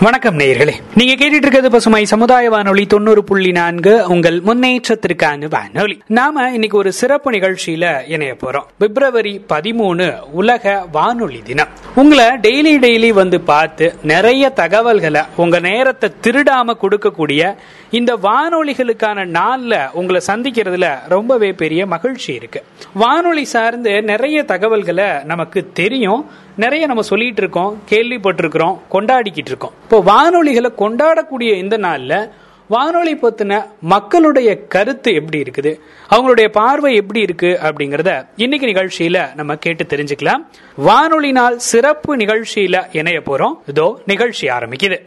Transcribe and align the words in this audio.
வணக்கம் 0.00 0.38
நேயர்களே. 0.38 0.72
நீங்க 0.94 1.24
கேட்டுட்டு 1.24 1.34
இருக்கிறது 1.34 1.70
பசுமை 1.70 2.04
சமுதாய 2.04 2.50
வானொலி 2.50 2.86
தொண்ணூறு 2.86 3.24
புள்ளி 3.24 3.52
நான்கு 3.52 4.04
உங்கள் 4.08 4.40
முன்னேற்றத்திற்கான 4.40 5.48
வானொலி. 5.48 6.02
நாம 6.06 6.50
இன்னைக்கு 6.52 6.76
ஒரு 6.76 6.92
சிறப்பு 6.92 7.30
நிகழ்ச்சியில 7.30 8.10
இணைய 8.10 8.34
போறோம். 8.34 8.64
பிப்ரவரி 8.78 9.44
பதிமூணு 9.48 10.20
உலக 10.32 10.86
வானொலி 10.92 11.38
தினம். 11.42 11.68
உங்களை 11.94 12.24
டெய்லி 12.24 12.78
டெய்லி 12.78 13.08
வந்து 13.08 13.40
பார்த்து 13.40 13.94
நிறைய 14.02 14.48
தகவல்களை 14.48 15.22
உங்க 15.36 15.60
நேரத்தை 15.60 16.10
திருடாம 16.22 16.76
கொடுக்கக்கூடிய 16.82 17.54
இந்த 17.90 18.16
வானொலிகளுக்கான 18.16 19.26
நாள்ல 19.26 19.90
உங்களை 19.92 20.20
சந்திக்கிறதுல 20.26 20.98
ரொம்பவே 21.08 21.52
பெரிய 21.52 21.86
மகிழ்ச்சி 21.86 22.34
இருக்கு. 22.34 22.62
வானொலி 22.94 23.44
சார்ந்து 23.44 24.02
நிறைய 24.02 24.42
தகவல்களை 24.42 25.06
நமக்கு 25.24 25.70
தெரியும். 25.72 26.30
நிறைய 26.62 26.86
நம்ம 26.86 27.02
சொல்லிட்டு 27.02 27.40
இருக்கோம் 27.42 27.82
கேள்விப்பட்டிருக்கிறோம் 27.90 28.76
கொண்டாடிக்கிட்டு 28.92 29.52
இருக்கோம். 29.52 29.72
இப்போ 29.82 30.00
வானொலிகளை 30.00 30.70
கொண்டாடக்கூடிய 30.78 31.56
இந்த 31.56 31.78
நாள்ல 31.78 32.30
வானொலி 32.68 33.14
பத்தின 33.14 33.64
மக்களுடைய 33.80 34.66
கருத்து 34.66 35.14
எப்படி 35.14 35.42
இருக்குது? 35.42 35.72
அவங்களுடைய 36.10 36.48
பார்வை 36.48 36.94
எப்படி 36.94 37.20
இருக்கு 37.20 37.58
அப்படிங்கறத 37.62 38.26
இன்னைக்கு 38.36 38.66
நிகழ்ச்சியில 38.66 39.34
நம்ம 39.34 39.56
கேட்டு 39.56 39.84
தெரிஞ்சுக்கலாம். 39.84 40.44
வானொலி 40.76 41.32
நாள் 41.32 41.58
சிறப்பு 41.58 42.16
நிகழ்ச்சியில 42.16 42.96
இணைய 42.96 43.20
போறோம். 43.20 43.56
இதோ 43.66 44.00
நிகழ்ச்சி 44.06 44.46
ஆரம்பிக்குது. 44.46 44.98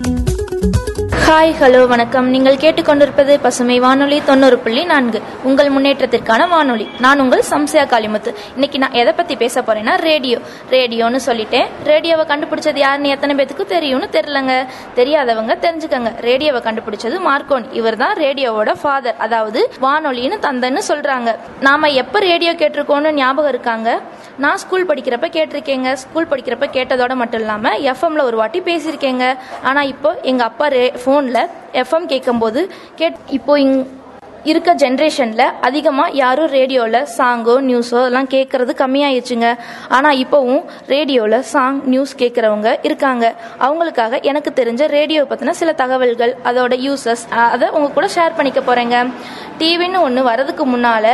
ஹாய் 1.29 1.51
ஹலோ 1.59 1.87
வணக்கம். 1.87 2.27
நீங்கள் 2.29 2.55
கேட்டுக்கொண்டிருப்பது 2.55 3.39
பசுமை 3.41 3.79
வானொலி 3.79 4.21
தொண்ணூறு 4.25 4.57
புள்ளி 4.59 4.83
நான்கு. 4.83 5.21
உங்கள் 5.43 5.69
முன்னேற்றத்திற்கான 5.71 6.47
வானொலி. 6.49 6.89
நான் 6.99 7.19
உங்கள் 7.19 7.43
சம்சயா 7.49 7.83
காளிமுத்து. 7.91 8.33
இன்னைக்கு 8.53 8.77
நான் 8.77 8.91
எதை 8.91 9.13
பத்தி 9.13 9.35
பேச 9.35 9.61
போறேன்னா 9.61 9.95
ரேடியோ. 9.95 10.37
ரேடியோன்னு 10.69 11.19
சொல்லிட்டேன். 11.25 11.67
ரேடியோவை 11.83 12.25
கண்டுபிடிச்சது 12.25 12.75
யாருன்னு 12.75 13.09
எத்தனை 13.09 13.35
பேத்துக்கு 13.35 13.65
தெரியும்னு 13.65 14.07
தெரிலங்க 14.11 14.67
தெரியாதவங்க 14.95 15.55
தெரிஞ்சுக்கங்க. 15.65 16.11
ரேடியோவை 16.21 16.61
கண்டுபிடிச்சது 16.61 17.19
மார்க்கோன் 17.27 17.67
இவர் 17.71 17.95
தான் 17.95 18.15
ரேடியோவோட 18.17 18.73
ஃபாதர். 18.81 19.15
அதாவது 19.17 19.71
வானொலின்னு 19.81 20.39
தந்தன்னு 20.47 20.83
சொல்றாங்க. 20.87 21.35
நாம 21.59 21.89
எப்ப 22.03 22.19
ரேடியோ 22.19 22.53
கேட்டிருக்கோம்னு 22.53 23.11
ஞாபகம் 23.11 23.49
இருக்காங்க? 23.49 24.01
நான் 24.37 24.57
ஸ்கூல் 24.57 24.85
படிக்கிறப்ப 24.85 25.27
கேட்டிருக்கேங்க. 25.37 25.93
ஸ்கூல் 25.93 26.27
படிக்கிறப்ப 26.27 26.65
கேட்டதோட 26.77 27.13
மட்டும் 27.13 27.39
இல்லாம 27.39 27.77
எஃப்எம்ல 27.93 28.21
ஒரு 28.21 28.37
வாட்டி 28.37 28.59
பேசியிருக்கேங்க. 28.59 29.37
ஆனா 29.63 29.81
இப்போ 29.93 30.19
எங்க 30.21 30.43
அப்பா 30.43 30.67
ரே 30.67 30.93
ஃபோனில் 31.19 31.45
எஃப்எம் 31.83 32.09
கேட்கும்போது 32.11 32.59
கேட் 32.99 33.17
இப்போ 33.37 33.53
இங் 33.63 33.79
இருக்க 34.49 34.71
ஜென்ரேஷனில் 34.81 35.41
அதிகமாக 35.67 36.13
யாரும் 36.19 36.51
ரேடியோவில் 36.57 37.07
சாங்கோ 37.15 37.55
நியூஸோ 37.69 38.01
எல்லாம் 38.09 38.29
கேட்குறது 38.33 38.71
கம்மியாயிடுச்சுங்க. 38.81 39.47
ஆனால் 39.95 40.19
இப்போவும் 40.21 40.61
ரேடியோவில் 40.93 41.35
சாங் 41.49 41.79
நியூஸ் 41.93 42.13
கேட்குறவங்க 42.21 42.69
இருக்காங்க. 42.87 43.25
அவங்களுக்காக 43.65 44.21
எனக்கு 44.31 44.51
தெரிஞ்ச 44.59 44.85
ரேடியோ 44.95 45.23
பற்றின 45.31 45.55
சில 45.61 45.73
தகவல்கள் 45.81 46.33
அதோட 46.49 46.73
யூசஸ் 46.85 47.25
அதை 47.53 47.67
உங்கள் 47.77 47.95
கூட 47.97 48.09
ஷேர் 48.15 48.37
பண்ணிக்க 48.37 48.61
போகிறேங்க 48.69 48.97
டிவின்னு 49.61 50.01
ஒன்று 50.07 50.23
வரதுக்கு 50.31 50.65
முன்னால் 50.73 51.11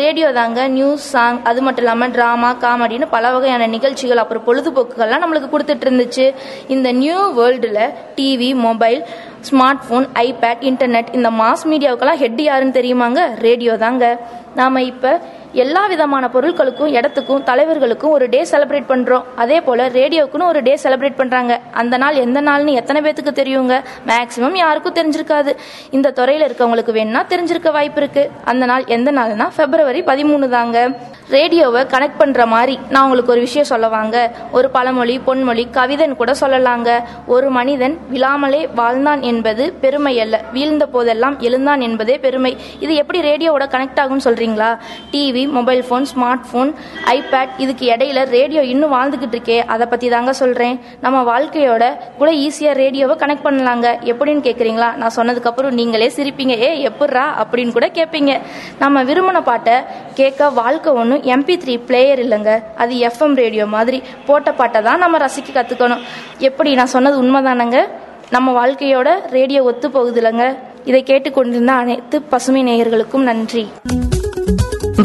ரேடியோ 0.00 0.28
தாங்க 0.40 0.68
நியூஸ் 0.78 1.08
சாங் 1.14 1.40
அது 1.50 1.62
மட்டும் 1.68 1.84
இல்லாமல் 1.84 2.14
ட்ராமா 2.16 2.52
காமெடின்னு 2.64 3.08
பல 3.16 3.32
வகையான 3.36 3.68
நிகழ்ச்சிகள் 3.76 4.22
அப்புறம் 4.24 4.46
பொழுதுபோக்குகள்லாம் 4.48 5.24
நம்மளுக்கு 5.24 5.50
கொடுத்துட்டு 5.54 5.86
இருந்துச்சு. 5.88 6.28
இந்த 6.76 6.90
நியூ 7.02 7.18
வேர்ல்டில் 7.40 7.82
TV 8.20 8.52
mobile 8.68 9.02
smart 9.50 9.82
phone 9.88 10.06
iPad 10.14 10.62
internet 10.70 11.10
இந்த 11.12 11.30
மாஸ் 11.30 11.64
மீடியாவுக்கெல்லாம் 11.64 12.20
ஹெட் 12.22 12.40
யாருன்னு 12.40 12.78
தெரியுமாங்க? 12.80 13.34
ரேடியோ 13.38 13.76
தாங்க. 13.76 14.18
நாம 14.54 14.82
இப்போ 14.82 15.20
எல்லா 15.52 15.86
விதமான 15.86 16.28
பொருட்களுக்கும் 16.32 16.86
இடத்துக்கும் 16.86 17.44
தலைவர்களுக்கும் 17.44 18.10
ஒரு 18.10 18.28
டே 18.28 18.46
செலிப்ரேட் 18.50 18.88
பண்றோம். 18.88 19.22
அதே 19.36 19.60
போல 19.60 19.88
ரேடியோக்குன்னு 19.88 20.46
ஒரு 20.46 20.62
டே 20.62 20.78
செலிப்ரேட் 20.82 21.16
பண்றாங்க. 21.16 21.60
அந்த 21.72 21.96
நாள் 21.96 22.14
எந்த 22.14 22.42
நாள்னு 22.42 22.72
எத்தனை 22.72 23.00
பேத்துக்கு 23.02 23.32
தெரியுங்க? 23.40 23.82
மேக்சிமம் 24.06 24.56
யாருக்கும் 24.56 24.94
தெரிஞ்சிருக்காது. 24.94 25.56
இந்த 25.90 26.12
துறையில 26.16 26.48
இருக்கவங்களுக்கு 26.48 26.92
வேணும்னா 26.92 27.24
தெரிஞ்சிருக்க 27.28 27.72
வாய்ப்பு 27.72 28.00
இருக்கு. 28.02 28.30
அந்த 28.44 28.66
நாள் 28.66 28.84
எந்த 28.86 29.12
நாள்னா 29.12 29.48
பிப்ரவரி 29.56 30.02
பதிமூணு 30.02 30.48
தாங்க. 30.48 30.88
ரேடியோவை 31.28 31.82
கனெக்ட் 31.82 32.18
பண்ற 32.18 32.46
மாதிரி. 32.46 32.78
நான் 32.88 33.02
உங்களுக்கு 33.02 33.32
ஒரு 33.32 33.40
விஷயம் 33.40 33.66
சொல்லவாங்க. 33.68 34.30
ஒரு 34.52 34.70
பழமொழி 34.70 35.20
பொன்மொழி 35.26 35.66
கவிதைன்னு 35.72 36.14
கூட 36.14 36.34
சொல்லலாங்க. 36.40 37.02
ஒரு 37.26 37.50
மனிதன் 37.50 37.98
விழாமலே 38.08 38.68
வாழ்ந்தான் 38.74 39.22
என்பது 39.22 39.72
பெருமை 39.72 40.20
அல்ல. 40.20 40.44
வீழ்ந்த 40.52 40.86
போதெல்லாம் 40.86 41.40
எழுந்தான் 41.40 41.80
என்பதே 41.80 42.18
பெருமை. 42.18 42.56
இது 42.80 42.94
எப்படி 42.94 43.20
ரேடியோவோட 43.20 43.52
கனெக்ட் 43.52 43.96
ஆகும்னு 43.96 44.20
சொல்றீங்களா? 44.24 44.78
TV 45.12 45.48
mobile 45.48 45.84
phone 45.90 46.04
smart 46.14 46.40
phone 46.52 46.74
iPad 47.04 47.48
இதுக்கு 47.56 47.88
இடையில 47.88 48.28
ரேடியோ 48.28 48.62
இன்னும் 48.62 48.92
வாழ்ந்துகிட்டு 48.92 49.34
இருக்கே. 49.34 49.58
அதை 49.58 49.86
பத்தி 49.86 50.08
தாங்க 50.08 50.32
சொல்றேன். 50.32 50.80
நம்ம 51.00 51.38
வாழ்க்கையோட 51.38 51.96
கூட 52.18 52.30
ஈஸியா 52.30 52.72
ரேடியோவை 52.72 53.16
கனெக்ட் 53.16 53.46
பண்ணலாங்க. 53.46 53.96
எப்படின்னு 54.04 54.46
கேக்குறீங்களா? 54.48 54.94
நான் 54.94 55.14
சொன்னதுக்கு 55.16 55.44
அப்புறம் 55.44 55.74
நீங்களே 55.74 56.12
சிரிப்பீங்க. 56.16 56.48
ஏ 56.48 56.88
எப்பட்றா? 56.88 57.22
அப்படின்னு 57.40 57.72
கூட 57.72 57.86
கேட்பீங்க 57.86 58.40
நம்ம 58.78 59.04
விரும்பின 59.04 59.40
பாட்டை 59.40 59.74
கேட்க 60.14 60.50
வாழ்க்கை 60.50 60.92
ஒன்று 60.92 61.17
ஒன்றும் 61.18 61.30
எம்பி 61.34 61.54
த்ரீ 61.62 61.74
பிளேயர் 61.88 62.20
இல்லைங்க. 62.24 62.52
அது 62.82 62.94
எஃப்எம் 63.08 63.34
ரேடியோ 63.42 63.66
மாதிரி 63.66 63.98
போட்ட 64.26 64.52
பாட்டை 64.52 64.80
தான் 64.82 65.02
நம்ம 65.04 65.18
ரசிக்க 65.18 65.50
கற்றுக்கணும் 65.56 66.02
எப்படி 66.48 66.70
நான் 66.74 66.92
சொன்னது 66.94 67.16
உண்மைதானங்க? 67.22 67.78
நம்ம 68.30 68.52
வாழ்க்கையோட 68.58 69.08
ரேடியோ 69.36 69.62
ஒத்து 69.70 69.90
போகுது 69.90 70.20
இல்லைங்க. 70.20 70.46
இதை 70.84 71.02
கேட்டுக்கொண்டிருந்த 71.02 71.72
அனைத்து 71.72 72.22
பசுமை 72.22 72.62
நேயர்களுக்கும் 72.68 73.28
நன்றி. 73.30 73.64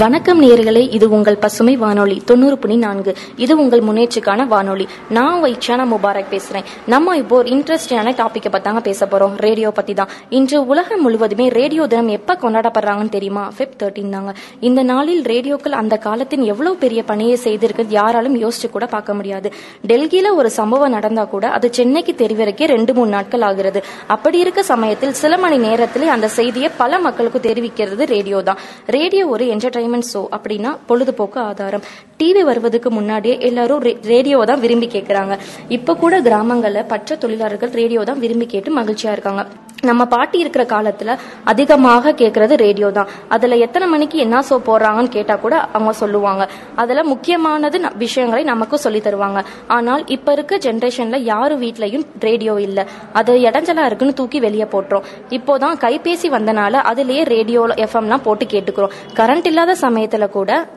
வணக்கம் 0.03 0.41
நேர்களே 0.41 0.93
இது 0.93 1.09
உங்கள் 1.09 1.35
பசுமை 1.35 1.75
வானொலி 1.75 2.21
தொண்ணூறு 2.25 2.57
புள்ளி 2.57 2.77
நான்கு. 2.77 3.15
இது 3.35 3.57
உங்கள் 3.57 3.79
முன்னேற்றுக்கான 3.79 4.47
வானொலி. 4.47 4.87
நான் 5.09 5.33
உங்க 5.33 5.75
முபாரக் 5.75 6.25
பேசுறேன். 6.31 6.63
நம்ம 6.85 7.17
இப்போ 7.17 7.37
ஒரு 7.37 7.49
இன்ட்ரெஸ்டிங்கான 7.49 8.11
டாபிக்கை 8.11 8.51
பத்தாங்க 8.51 8.79
பேச 8.79 9.05
போறோம். 9.05 9.31
ரேடியோ 9.37 9.71
பத்தி 9.71 9.93
தான் 9.93 10.07
இன்று 10.29 10.65
உலகம் 10.65 11.01
முழுவதுமே 11.01 11.49
ரேடியோ 11.49 11.87
தினம் 11.87 12.07
எப்ப 12.07 12.37
கொண்டாடப்படுறாங்கன்னு 12.41 13.09
தெரியுமா? 13.09 13.51
பிப் 13.57 13.83
தேர்ட்டின் 13.83 14.09
தாங்க. 14.09 14.33
இந்த 14.59 14.83
நாளில் 14.83 15.21
ரேடியோக்கள் 15.21 15.71
அந்த 15.71 15.97
காலத்தின் 15.97 16.41
எவ்வளவு 16.41 16.75
பெரிய 16.75 17.03
பணியை 17.03 17.37
செய்திருக்கு 17.43 17.85
யாராலும் 17.89 18.41
யோசிச்சு 18.41 18.69
கூட 18.71 18.85
பார்க்க 18.85 19.13
முடியாது. 19.13 19.53
டெல்லியில 19.87 20.35
ஒரு 20.35 20.49
சம்பவம் 20.49 20.89
நடந்தா 20.89 21.23
கூட 21.23 21.49
அது 21.49 21.73
சென்னைக்கு 21.73 22.11
தெரிவிக்கே 22.11 22.65
ரெண்டு 22.65 22.93
மூணு 22.93 23.09
நாட்கள் 23.09 23.41
ஆகிறது. 23.41 23.83
அப்படி 24.07 24.39
இருக்க 24.39 24.63
சமயத்தில் 24.63 25.13
சில 25.13 25.37
மணி 25.37 25.57
நேரத்திலே 25.57 26.07
அந்த 26.07 26.27
செய்தியை 26.27 26.69
பல 26.77 26.99
மக்களுக்கு 26.99 27.39
தெரிவிக்கிறது 27.39 28.05
ரேடியோ 28.05 28.41
தான். 28.41 28.57
ரேடியோ 28.85 29.27
ஒரு 29.27 29.45
என்டர்டைன்மெண்ட் 29.45 29.91
ஷோ 30.01 30.21
அப்படின்னா 30.35 30.77
பொழுதுபோக்கு 30.87 31.39
ஆதாரம். 31.39 31.83
டிவி 32.19 32.43
வருவதுக்கு 32.49 32.89
முன்னாடியே 32.89 33.37
எல்லாரும் 33.49 33.83
ரேடியோ 34.11 34.43
தான் 34.45 34.59
விரும்பி 34.59 34.87
கேட்கறாங்க 34.87 35.37
இப்ப 35.69 35.95
கூட 35.95 36.21
கிராமங்கள்ல 36.21 36.87
பற்ற 36.87 37.15
தொழிலாளர்கள் 37.15 37.71
ரேடியோ 37.81 38.03
தான் 38.03 38.19
விரும்பி 38.19 38.45
கேட்டு 38.45 38.71
மகிழ்ச்சியா 38.79 39.11
இருக்காங்க. 39.11 39.43
நம்ம 39.83 40.05
பாட்டி 40.05 40.39
இருக்கிற 40.39 40.65
காலத்துல 40.65 41.17
அதிகமாக 41.43 42.11
கேட்கறது 42.11 42.55
ரேடியோ 42.55 42.89
தான். 42.89 43.07
அதுல 43.27 43.55
எத்தனை 43.55 43.87
மணிக்கு 43.87 44.17
என்ன 44.17 44.39
ஷோ 44.39 44.53
போடுறாங்கன்னு 44.65 45.07
கேட்டா 45.07 45.35
கூட 45.35 45.59
அவங்க 45.59 45.93
சொல்லுவாங்க. 45.93 46.49
அதுல 46.75 47.03
முக்கியமானது 47.03 47.79
ந- 47.79 47.97
விஷயங்களை 47.97 48.43
நமக்கு 48.43 48.77
சொல்லி 48.77 48.99
தருவாங்க. 48.99 49.43
ஆனால் 49.67 50.05
இப்ப 50.05 50.31
இருக்க 50.31 50.57
ஜென்ரேஷன்ல 50.57 51.17
யாரு 51.17 51.57
வீட்லயும் 51.57 52.05
ரேடியோ 52.19 52.61
இல்ல. 52.61 52.85
அது 53.13 53.33
இடைஞ்சலா 53.37 53.85
இருக்குன்னு 53.85 54.13
தூக்கி 54.13 54.39
வெளியே 54.39 54.63
போட்டுரும். 54.63 55.03
இப்போதான் 55.29 55.77
கைபேசி 55.85 56.29
வந்தனால 56.29 56.75
அதுலயே 56.93 57.25
ரேடியோ 57.25 57.61
எஃப்எம்லாம் 57.67 58.23
போட்டு 58.23 58.45
கேட்டுக்கிறோம். 58.45 58.91
கரண்ட் 59.15 59.45
இல்லாத 59.45 59.75
சமயத்துல 59.81 60.29
கூட 60.29 60.67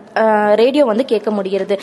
ரேடியோ 0.55 0.85
வந்து 0.85 1.05
கேட்க 1.05 1.31
முடிகிறது 1.31 1.81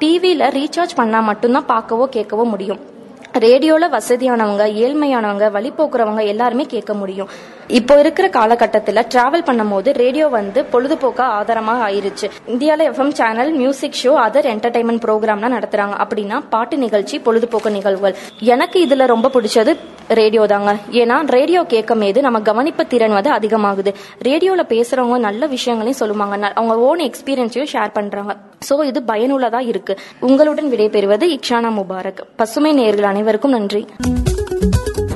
டிவியில 0.00 0.50
ரீசார்ஜ் 0.50 0.94
பண்ணா 0.94 1.20
மட்டும்தான் 1.20 1.68
பார்க்கவோ 1.68 2.04
கேட்கவோ 2.12 2.44
முடியும். 2.44 2.96
ரேடியோவில் 3.32 3.92
வசதியானவங்க 3.92 4.64
ஏழ்மையானவங்க 4.84 5.50
வழி 5.50 5.70
போக்குறவங்க 5.70 6.26
எல்லாருமே 6.26 6.64
கேட்க 6.64 6.94
முடியும். 6.94 7.28
இப்போ 7.68 7.98
இருக்கிற 7.98 8.28
காலகட்டத்தில் 8.28 8.94
டிராவல் 8.94 9.44
பண்ணும்போது 9.48 9.92
ரேடியோ 9.92 10.28
வந்து 10.28 10.66
பொழுதுபோக்காக 10.72 11.20
ஆதாரமாக 11.20 11.90
ஆயிருச்சு. 11.90 12.30
இந்தியாவில் 12.46 12.90
FM 12.90 13.10
channel 13.10 13.52
music 13.52 13.98
show 14.02 14.12
other 14.26 14.48
entertainment 14.52 15.02
ப்ரோக்ராம்லாம் 15.06 15.54
நடத்துறாங்க. 15.56 15.96
அப்படின்னா 16.04 16.42
பாட்டு 16.50 16.78
நிகழ்ச்சி 16.78 17.18
பொழுதுபோக்கு 17.18 17.70
நிகழ்வுகள். 17.70 18.14
எனக்கு 18.38 18.86
இதுல 18.86 19.06
ரொம்ப 19.06 19.30
பிடிச்சது 19.34 19.76
ரேடியோ 20.08 20.46
தாங்க. 20.46 20.76
ஏன்னா 20.90 21.30
ரேடியோ 21.30 21.64
கேட்கும் 21.64 21.98
போது 21.98 22.20
நம்ம 22.20 22.40
கவனிப்பு 22.40 22.86
திறன் 22.86 23.12
வந்து 23.12 23.30
அதிகமாகுது. 23.30 23.94
ரேடியோல 24.24 24.64
பேசுறவங்க 24.74 25.18
நல்ல 25.18 25.46
விஷயங்களையும் 25.46 26.00
சொல்லுவாங்க. 26.00 26.52
அவங்க 26.54 26.78
ஓன் 26.78 26.98
எக்ஸ்பீரியன்ஸையும் 26.98 27.72
ஷேர் 27.72 27.92
பண்றாங்க. 27.92 28.36
சோ 28.70 28.84
இது 28.84 29.02
பயனுள்ளதா 29.06 29.66
இருக்கு. 29.66 29.98
உங்களுடன் 30.20 30.70
விடைபெறுவது 30.70 31.38
இக்ஷானா 31.38 31.72
முபாரக். 31.80 32.24
பசுமை 32.36 32.72
நேர்கள் 32.78 33.10
அனைவருக்கும் 33.12 33.50
நன்றி. 33.50 33.86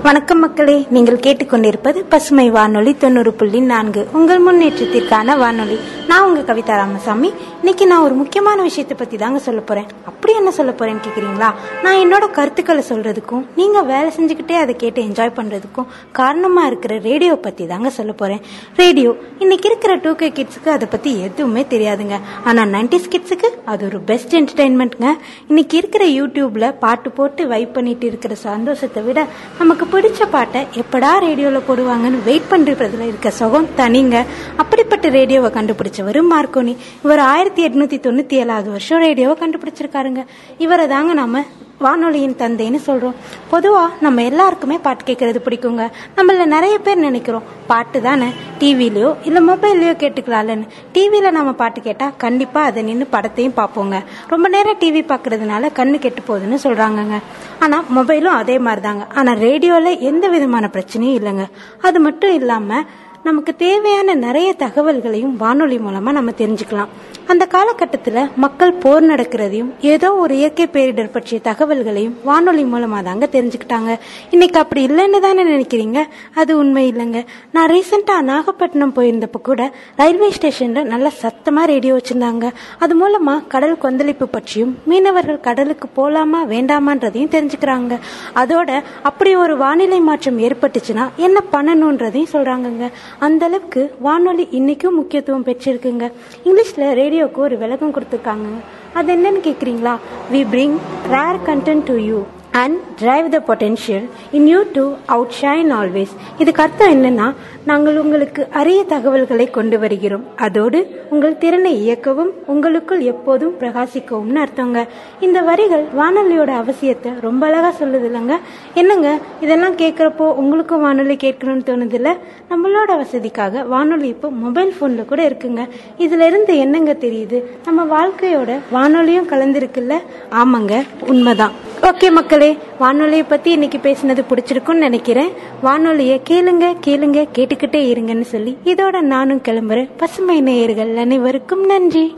வணக்கம் 0.02 0.38
மக்களே 0.38 0.86
நீங்கள் 0.90 1.16
கேட்டுக்கொண்டிருப்பது 1.16 2.04
பசுமை 2.08 2.50
வானொலி 2.50 2.96
தொண்ணூறு 2.96 3.32
புள்ளி 3.32 3.60
நான்கு. 3.60 4.08
உங்கள் 4.12 4.42
முன்னேற்றத்திற்கான 4.42 5.36
வானொலி. 5.38 5.78
நான் 6.08 6.24
உங்க 6.24 6.54
கவிதா 6.54 6.76
ராமசாமி. 6.76 7.32
இன்னைக்கு 7.58 7.86
நான் 7.86 8.02
ஒரு 8.02 8.14
முக்கியமான 8.14 8.62
விஷயத்தை 8.62 8.96
பத்தி 8.96 9.16
தாங்க 9.16 9.38
சொல்ல 9.38 9.60
போறேன். 9.60 9.86
அப்படி 10.04 10.34
என்ன 10.34 10.50
சொல்ல 10.50 10.72
போறேன்னு 10.72 11.00
கேக்குறீங்களா? 11.08 11.52
நான் 11.82 11.96
என்னோட 11.96 12.30
கருத்துக்களை 12.30 12.84
சொல்றதுக்கும் 12.88 13.46
நீங்க 13.56 13.82
வேலை 13.82 14.12
செஞ்சுக்கிட்டே 14.16 14.52
அதை 14.52 14.76
கேட்டு 14.76 15.02
என்ஜாய் 15.02 15.36
பண்றதுக்கும் 15.36 15.86
காரணமா 16.12 16.66
இருக்கிற 16.66 16.98
ரேடியோ 16.98 17.36
பத்தி 17.36 17.66
தாங்க 17.66 17.90
சொல்ல 17.90 18.12
போறேன். 18.12 18.40
ரேடியோ 18.76 19.16
இன்னைக்கு 19.38 19.68
இருக்கிற 19.68 19.94
டூ 19.94 20.12
கே 20.12 20.28
கிட்ஸுக்கு 20.30 20.68
அதை 20.68 20.88
பத்தி 20.90 21.20
எதுவுமே 21.20 21.66
தெரியாதுங்க. 21.70 22.18
ஆனா 22.44 22.62
நைன்டிஸ் 22.62 23.10
கிட்ஸுக்கு 23.10 23.46
அது 23.64 23.86
ஒரு 23.86 24.00
பெஸ்ட் 24.00 24.36
என்டர்டைன்மெண்ட்ங்க 24.36 25.10
இன்னைக்கு 25.48 25.76
இருக்கிற 25.76 26.04
யூடியூப்ல 26.04 26.74
பாட்டு 26.78 27.10
போட்டு 27.10 27.48
வைப் 27.48 27.74
பண்ணிட்டு 27.74 28.06
இருக்கிற 28.06 28.34
சந்தோஷத்தை 28.34 29.02
விட 29.02 29.26
நமக்கு 29.58 29.90
பிடிச்ச 29.92 30.26
பாட்டை 30.30 30.60
எப்படா 30.80 31.10
ரேடியோவில் 31.26 31.66
போடுவாங்கன்னு 31.68 32.18
வெயிட் 32.28 32.50
பண்ணுறதுல 32.50 33.06
இருக்க 33.10 33.30
சுகம் 33.40 33.68
தனிங்க. 33.76 34.16
அப்படிப்பட்ட 34.62 35.08
ரேடியோவை 35.08 35.50
கண்டுபிடிச்சவர் 35.56 36.18
மார்க்கோனி. 36.32 36.74
இவர் 37.04 37.22
ஆயிரத்தி 37.32 37.62
எட்நூற்றி 37.66 37.98
தொண்ணூற்றி 38.06 38.36
ஏழாவது 38.42 38.70
வருஷம் 38.70 39.02
ரேடியோவை 39.06 39.36
கண்டுபிடிச்சிருக்காருங்க. 39.42 40.22
இவரை 40.58 40.86
தாங்க 40.94 41.12
நம்ம 41.12 41.44
வானொலியின் 41.80 42.36
தந்தைன்னு 42.40 42.80
சொல்கிறோம் 42.86 43.14
பொதுவாக 43.50 43.94
நம்ம 44.04 44.22
எல்லாருக்குமே 44.22 44.76
பாட்டு 44.78 45.04
கேட்கறது 45.08 45.40
பிடிக்குங்க. 45.46 45.84
நம்மள 46.16 46.44
நிறைய 46.44 46.78
பேர் 46.78 47.04
நினைக்கிறோம். 47.06 47.46
பாட்டு 47.66 48.00
தானே? 48.00 48.28
டிவிலையோ 48.60 49.10
இல்லை 49.28 49.40
மொபைல்லையோ 49.48 49.94
கேட்டுக்கலாம்லன்னு 50.02 50.66
டிவியில் 50.92 51.36
நம்ம 51.38 51.52
பாட்டு 51.52 51.80
கேட்டால் 51.80 52.16
கண்டிப்பாக 52.16 52.70
அதை 52.70 52.82
நின்று 52.82 53.06
படத்தையும் 53.12 53.56
பார்ப்போங்க. 53.60 53.98
ரொம்ப 54.32 54.48
நேரம் 54.48 54.80
டிவி 54.82 55.02
பார்க்குறதுனால 55.12 55.70
கண்ணு 55.78 55.98
கெட்டு 55.98 56.22
போகுதுன்னு 56.28 56.58
சொல்கிறாங்கங்க 56.66 57.18
ஆனால் 57.58 57.86
மொபைலும் 57.96 58.38
அதே 58.40 58.58
மாதிரி 58.58 58.82
தாங்க 58.88 59.06
ஆனால் 59.14 59.40
ரேடியோவில் 59.46 60.00
எந்த 60.10 60.28
விதமான 60.28 60.70
பிரச்சனையும் 60.76 61.18
இல்லைங்க. 61.20 61.46
அது 61.80 62.00
மட்டும் 62.00 62.34
இல்லாமல் 62.40 62.86
நமக்கு 63.26 63.52
தேவையான 63.56 64.14
நிறைய 64.14 64.54
தகவல்களையும் 64.58 65.34
வானொலி 65.42 65.76
மூலமா 65.76 66.10
நம்ம 66.16 66.30
தெரிஞ்சுக்கலாம். 66.30 66.92
அந்த 67.26 67.44
காலகட்டத்தில் 67.46 68.30
மக்கள் 68.36 68.72
போர் 68.72 69.04
நடக்கிறதையும் 69.10 69.68
ஏதோ 69.80 70.08
ஒரு 70.14 70.36
இயற்கை 70.36 70.66
பேரிடர் 70.72 71.10
பற்றிய 71.12 71.40
தகவல்களையும் 71.44 72.16
வானொலி 72.24 72.64
மூலமாக 72.64 73.02
தாங்க 73.08 73.26
தெரிஞ்சுக்கிட்டாங்க. 73.32 73.98
இன்னைக்கு 74.30 74.58
அப்படி 74.60 74.86
இல்லைன்னு 74.86 75.20
தானே 75.20 75.42
நினைக்கிறீங்க? 75.44 76.00
அது 76.34 76.56
உண்மை 76.56 76.92
இல்லைங்க. 76.92 77.24
நான் 77.52 77.70
ரீசெண்டாக 77.70 78.26
நாகப்பட்டினம் 78.30 78.94
போயிருந்தப்போ 78.96 79.40
கூட 79.42 79.72
ரயில்வே 79.96 80.30
ஸ்டேஷனில் 80.30 80.90
நல்ல 80.92 81.10
சத்தமாக 81.10 81.66
ரேடியோ 81.66 82.00
வச்சுருந்தாங்க. 82.00 82.50
அது 82.78 82.94
மூலமாக 82.94 83.46
கடல் 83.54 83.78
கொந்தளிப்பு 83.78 84.28
பற்றியும் 84.28 84.74
மீனவர்கள் 84.84 85.40
கடலுக்கு 85.40 85.88
போகலாமா 85.88 86.42
வேண்டாமான்றதையும் 86.44 87.32
தெரிஞ்சுக்கிறாங்க. 87.36 88.00
அதோட 88.34 88.82
அப்படி 89.02 89.34
ஒரு 89.36 89.56
வானிலை 89.56 90.00
மாற்றம் 90.00 90.38
ஏற்பட்டுச்சுன்னா 90.38 91.06
என்ன 91.28 91.38
பண்ணணுன்றதையும் 91.54 92.32
சொல்கிறாங்கங்க 92.32 92.90
அந்த 93.18 93.44
அளவுக்கு 93.44 93.94
வானொலி 94.00 94.48
இன்றைக்கும் 94.50 94.94
முக்கியத்துவம் 94.94 95.44
பெற்றிருக்குங்க. 95.44 96.12
இங்கிலீஷில் 96.44 96.92
ரேடியோவுக்கு 97.00 97.36
ஒரு 97.36 97.58
விளக்கம் 97.58 97.94
கொடுத்துருக்காங்க. 97.94 98.46
அது 98.94 99.14
என்னன்னு 99.14 99.46
கேட்குறீங்களா 99.46 99.96
we 100.32 100.44
bring 100.52 100.76
rare 101.10 101.38
content 101.46 101.84
to 101.84 101.96
you 101.96 102.24
and 102.60 102.78
drive 103.00 103.28
the 103.28 103.38
potential 103.48 104.06
in 104.30 104.46
you 104.46 104.62
to 104.72 104.92
outshine 105.40 105.70
always 105.78 106.12
இதுக்கு 106.38 106.62
அர்த்தம் 106.62 106.92
என்னன்னா 106.94 107.34
நாங்கள் 107.64 107.96
உங்களுக்கு 107.96 108.46
அரிய 108.50 108.84
தகவல்களை 108.84 109.50
கொண்டு 109.50 109.78
வருகிறோம். 109.78 110.24
அதோடு 110.36 111.06
உங்கள் 111.10 111.38
திறனை 111.38 111.72
இயக்கவும் 111.82 112.30
உங்களுக்குள் 112.46 113.00
எப்போதும் 113.00 113.54
பிரகாசிக்கவும்னு 113.60 114.40
அர்த்தங்க. 114.44 114.86
இந்த 115.20 115.40
வரிகள் 115.40 115.84
வானொலியோட 115.98 116.52
அவசியத்தை 116.62 117.20
ரொம்ப 117.20 117.46
அழகா 117.46 117.72
சொல்லுது 117.80 118.08
இல்லைங்க? 118.08 118.38
என்னங்க? 118.74 119.18
இதெல்லாம் 119.40 119.76
கேட்குறப்போ 119.76 120.34
உங்களுக்கும் 120.42 120.80
வானொலி 120.80 121.14
கேட்கணும்னு 121.14 121.68
தோணுது 121.70 121.92
இல்ல 121.92 122.16
நம்மளோட 122.50 123.04
வசதிக்காக 123.04 123.66
வானொலி 123.66 124.08
இப்போ 124.08 124.30
மொபைல் 124.30 124.74
ஃபோனில் 124.80 125.04
கூட 125.04 125.28
இருக்குங்க. 125.28 125.68
இதுல 125.98 126.26
இருந்து 126.26 126.56
என்னங்க 126.56 126.92
தெரியுது? 126.92 127.40
நம்ம 127.64 127.84
வாழ்க்கையோட 127.96 128.58
வானொலியும் 128.72 129.30
கலந்துருக்குல்ல? 129.30 129.98
ஆமாங்க 130.30 130.84
உண்மைதான். 131.06 131.70
ஓகே 131.82 132.10
மக்களே 132.10 132.58
வானொலியை 132.78 133.22
பத்தி 133.22 133.50
இன்னைக்கு 133.50 133.78
பேசினது 133.78 134.24
பிடிச்சிருக்கும்னு 134.28 134.84
நினைக்கிறேன். 134.86 135.30
வானொலியை 135.62 136.20
கேளுங்க 136.30 136.76
கேளுங்க 136.86 137.28
கேட்டுக்கிட்டே 137.34 137.80
இருங்கன்னு 137.92 138.20
சொல்லி 138.20 138.56
இதோட 138.64 139.00
நானும் 139.00 139.42
கிளம்புறேன். 139.48 139.90
பசுமை 139.96 140.40
நேயர்கள் 140.40 140.96
அனைவருக்கும் 140.96 141.66
நன்றி. 141.66 142.14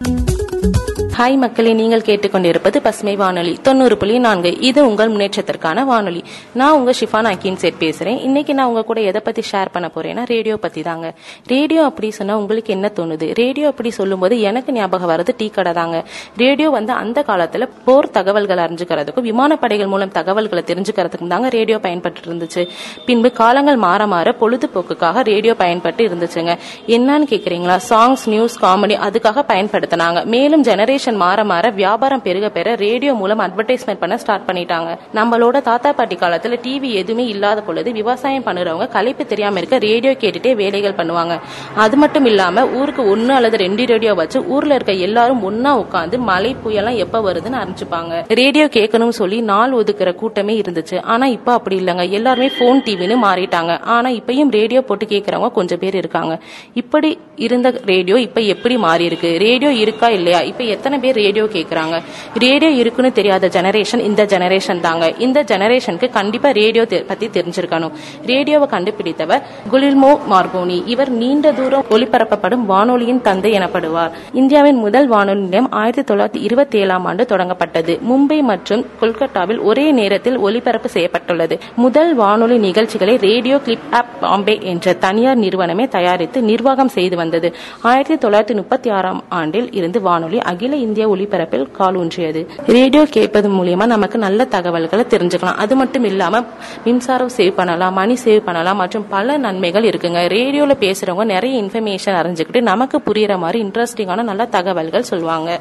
ஹாய் 1.18 1.36
மக்களே 1.36 1.72
நீங்கள் 1.72 2.00
கேட்டுக்கொண்டிருப்பது 2.00 2.78
பசுமை 2.82 3.16
வானொலி. 3.16 3.58
தொண்ணூறு 3.62 3.96
புள்ளி 3.96 4.18
நான்கு. 4.18 4.60
இது 4.60 4.86
உங்கள் 4.86 5.10
முன்னேற்றத்திற்கான 5.10 5.84
வானொலி. 5.84 6.24
நான் 6.52 6.72
உங்க 6.72 6.90
ஷிஃபான் 6.90 7.32
அக்கீன் 7.32 7.54
சேட் 7.54 7.74
பேசுறேன். 7.78 8.20
இன்னைக்கு 8.20 8.54
நான் 8.54 8.66
உங்க 8.66 8.82
கூட 8.82 9.00
எதை 9.00 9.20
பத்தி 9.24 9.42
ஷேர் 9.52 9.66
பண்ண 9.72 9.90
போறேன்னா 9.94 10.22
ரேடியோ 10.26 10.56
பத்தி 10.56 10.82
தாங்க. 10.82 11.14
ரேடியோ 11.46 11.84
அப்படி 11.84 12.10
சொன்னா 12.10 12.36
உங்களுக்கு 12.36 12.72
என்ன 12.72 12.92
தோணுது? 12.96 13.34
ரேடியோ 13.34 13.66
அப்படி 13.66 13.90
சொல்லும்போது 13.90 14.40
எனக்கு 14.40 14.72
ஞாபகம் 14.72 15.10
வர்றது 15.10 15.28
டீ 15.36 15.48
கடை 15.48 15.72
தாங்க. 15.72 16.04
ரேடியோ 16.36 16.70
வந்து 16.70 16.92
அந்த 16.92 17.24
காலத்துல 17.26 17.68
போர் 17.84 18.10
தகவல்கள் 18.10 18.58
அறிஞ்சுக்கிறதுக்கும் 18.58 19.30
விமானப்படைகள் 19.30 19.86
மூலம் 19.86 20.10
தகவல்களை 20.10 20.64
தெரிஞ்சுக்கிறதுக்கும் 20.66 21.28
தாங்க 21.28 21.48
ரேடியோ 21.48 21.78
பயன்பட்டு 21.78 22.20
இருந்துச்சு. 22.20 22.68
பின்பு 23.06 23.32
காலங்கள் 23.32 23.76
மாற 23.76 24.06
மாற 24.06 24.34
பொழுதுபோக்குக்காக 24.40 25.22
ரேடியோ 25.22 25.54
பயன்பட்டு 25.54 26.04
இருந்துச்சுங்க. 26.04 26.58
என்னன்னு 26.86 27.26
கேக்குறீங்களா? 27.30 27.78
சாங்ஸ் 27.88 28.26
நியூஸ் 28.26 28.64
காமெடி 28.64 28.98
அதுக்காக 29.08 29.42
பயன்படுத்தினாங்க. 29.48 30.24
மேலும் 30.24 30.62
ஜெனரேஷன் 30.62 31.02
மாற 31.12 31.44
மாற 31.44 31.70
வியாபாரம் 31.70 32.22
பெருக 32.22 32.48
பெற 32.48 32.74
ரேடியோ 32.74 33.14
மூலம் 33.14 33.38
அட்வர்டைஸ்மெண்ட் 33.38 33.98
பண்ண 33.98 34.16
ஸ்டார்ட் 34.18 34.46
பண்ணிட்டாங்க. 34.50 34.98
நம்மளோட 35.14 35.60
தாத்தா 35.62 35.92
பாட்டி 35.92 36.16
காலத்துல 36.16 36.58
டிவி 36.66 36.90
எதுவுமே 36.92 37.26
இல்லாத 37.26 37.62
பொழுது 37.62 37.92
விவசாயம் 37.92 38.44
பண்ணுறவங்க 38.44 38.88
களைப்பு 38.88 39.26
தெரியாம 39.26 39.58
இருக்க 39.58 39.78
ரேடியோ 39.78 40.12
கேட்டுட்டே 40.12 40.54
வேலைகள் 40.54 40.92
பண்ணுவாங்க. 40.92 41.40
அது 41.74 41.96
மட்டும் 41.96 42.24
இல்லாம 42.24 42.66
ஊருக்கு 42.68 43.08
ஒன்னு 43.08 43.34
அல்லது 43.34 43.56
ரெண்டு 43.56 43.86
ரேடியோ 43.86 44.14
வச்சு 44.14 44.46
ஊர்ல 44.46 44.74
இருக்க 44.74 44.92
எல்லாரும் 44.92 45.42
ஒன்னா 45.50 45.72
உட்காந்து 45.84 46.18
மழை 46.18 46.56
புயலாம் 46.64 46.96
எப்ப 46.96 47.20
வருதுன்னு 47.20 47.60
அரைஞ்சுப்பாங்க 47.62 48.24
ரேடியோ 48.28 48.64
கேட்கணும்னு 48.64 49.08
சொல்லி 49.08 49.40
நாள் 49.40 49.72
ஒதுக்குற 49.72 50.14
கூட்டமே 50.14 50.60
இருந்துச்சு. 50.60 51.02
ஆனா 51.02 51.26
இப்ப 51.26 51.52
அப்படி 51.52 51.76
இல்லைங்க. 51.78 52.10
எல்லாருமே 52.10 52.50
போன் 52.58 52.82
டிவின்னு 52.86 53.16
மாறிட்டாங்க. 53.26 53.80
ஆனா 53.80 54.10
இப்பயும் 54.10 54.50
ரேடியோ 54.50 54.80
போட்டு 54.80 55.06
கேட்கறவங்க 55.06 55.52
கொஞ்சம் 55.52 55.78
பேர் 55.78 55.94
இருக்காங்க. 55.94 56.38
இப்படி 56.74 57.18
இருந்த 57.36 57.80
ரேடியோ 57.84 58.16
இப்ப 58.18 58.40
எப்படி 58.40 58.76
மாறி 58.76 59.04
இருக்கு 59.04 59.38
ரேடியோ 59.38 59.72
இருக்கா 59.72 60.08
இல்லையா? 60.08 60.40
இப்ப 60.40 60.64
எத்தனை 60.64 60.93
எத்தனை 60.94 61.12
பேர் 61.12 61.24
ரேடியோ 61.24 61.44
கேட்குறாங்க 61.44 61.96
ரேடியோ 62.38 62.70
இருக்குன்னு 62.70 63.12
தெரியாத 63.12 63.46
ஜெனரேஷன் 63.46 63.98
இந்த 63.98 64.22
ஜெனரேஷன் 64.24 64.80
தாங்க. 64.80 65.12
இந்த 65.18 65.42
ஜெனரேஷனுக்கு 65.42 66.10
கண்டிப்பாக 66.10 66.54
ரேடியோ 66.60 66.84
பற்றி 67.06 67.26
தெரிஞ்சிருக்கணும். 67.26 67.92
ரேடியோவை 68.26 68.68
கண்டுபிடித்தவர் 68.68 69.42
குலில்மோ 69.72 70.10
மார்கோனி 70.32 70.82
இவர் 70.86 71.10
நீண்ட 71.10 71.52
தூரம் 71.52 71.84
ஒளிபரப்பப்படும் 71.90 72.64
வானொலியின் 72.72 73.20
தந்தை 73.20 73.52
எனப்படுவார். 73.52 74.10
இந்தியாவின் 74.32 74.76
முதல் 74.76 75.06
வானொலி 75.06 75.40
நிலையம் 75.40 75.70
ஆயிரத்தி 75.70 76.14
தொள்ளாயிரத்தி 76.14 76.42
இருபத்தி 76.42 76.78
ஏழாம் 76.78 77.04
ஆண்டு 77.04 77.26
தொடங்கப்பட்டது. 77.28 77.98
மும்பை 78.10 78.38
மற்றும் 78.42 78.86
கொல்கத்தாவில் 79.00 79.60
ஒரே 79.60 79.90
நேரத்தில் 79.90 80.38
ஒலிபரப்பு 80.38 80.88
செய்யப்பட்டுள்ளது. 80.88 81.58
முதல் 81.76 82.14
வானொலி 82.14 82.58
நிகழ்ச்சிகளை 82.58 83.16
ரேடியோ 83.16 83.58
கிளிப் 83.58 83.88
ஆப் 83.90 84.20
பாம்பே 84.20 84.58
என்ற 84.62 84.92
தனியார் 84.92 85.36
நிறுவனமே 85.36 85.88
தயாரித்து 85.88 86.42
நிர்வாகம் 86.42 86.88
செய்து 86.88 87.16
வந்தது. 87.16 87.54
ஆயிரத்தி 87.80 88.28
தொள்ளாயிரத்தி 88.28 88.54
முப்பத்தி 88.54 88.90
ஆறாம் 88.90 89.22
ஆண்டில் 89.28 89.72
இருந்து 89.72 90.00
வானொலி 90.00 90.38
அகில 90.38 90.76
இந்திய 90.86 91.04
ஒளிபரப்பில் 91.14 91.66
கால் 91.78 91.96
ஊன்றியது. 91.96 92.40
ரேடியோ 92.76 93.02
கேட்பது 93.16 93.48
மூலியமா 93.56 93.86
நமக்கு 93.94 94.18
நல்ல 94.26 94.44
தகவல்களை 94.54 95.04
தெரிஞ்சுக்கலாம். 95.14 95.60
அது 95.64 95.74
மட்டும் 95.80 96.04
இல்லாம 96.04 96.42
மின்சாரம் 96.84 97.32
சேவ் 97.36 97.52
பண்ணலாம் 97.60 97.96
மணி 98.00 98.16
சேவ் 98.24 98.42
பண்ணலாம் 98.48 98.80
மற்றும் 98.82 99.06
பல 99.08 99.36
நன்மைகள் 99.36 99.88
இருக்குங்க. 99.90 100.22
ரேடியோல 100.36 100.76
பேசுறவங்க 100.84 101.24
நிறைய 101.34 101.62
இன்ஃபர்மேஷன் 101.62 102.18
அறிஞ்சுக்கிட்டு 102.20 102.60
நமக்கு 102.70 102.98
புரியுற 103.06 103.34
மாதிரி 103.38 103.60
இன்ட்ரெஸ்டிங்கான 103.64 104.22
நல்ல 104.30 104.44
தகவல்கள் 104.56 105.08
சொல்லுவாங்க. 105.10 105.60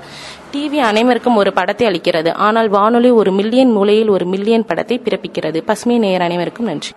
டிவி 0.54 0.80
அனைவருக்கும் 0.92 1.40
ஒரு 1.42 1.54
படத்தை 1.54 1.88
அளிக்கிறது. 1.88 2.32
ஆனால் 2.48 2.70
வானொலி 2.70 3.12
ஒரு 3.22 3.32
மில்லியன் 3.32 3.72
மூலையில் 3.72 4.14
ஒரு 4.16 4.26
மில்லியன் 4.26 4.66
படத்தை 4.66 4.98
பிறப்பிக்கிறது. 5.04 5.62
பசுமை 5.66 5.98
நேயர் 5.98 6.28
அனைவருக்கும் 6.30 6.70
நன்றி. 6.72 6.92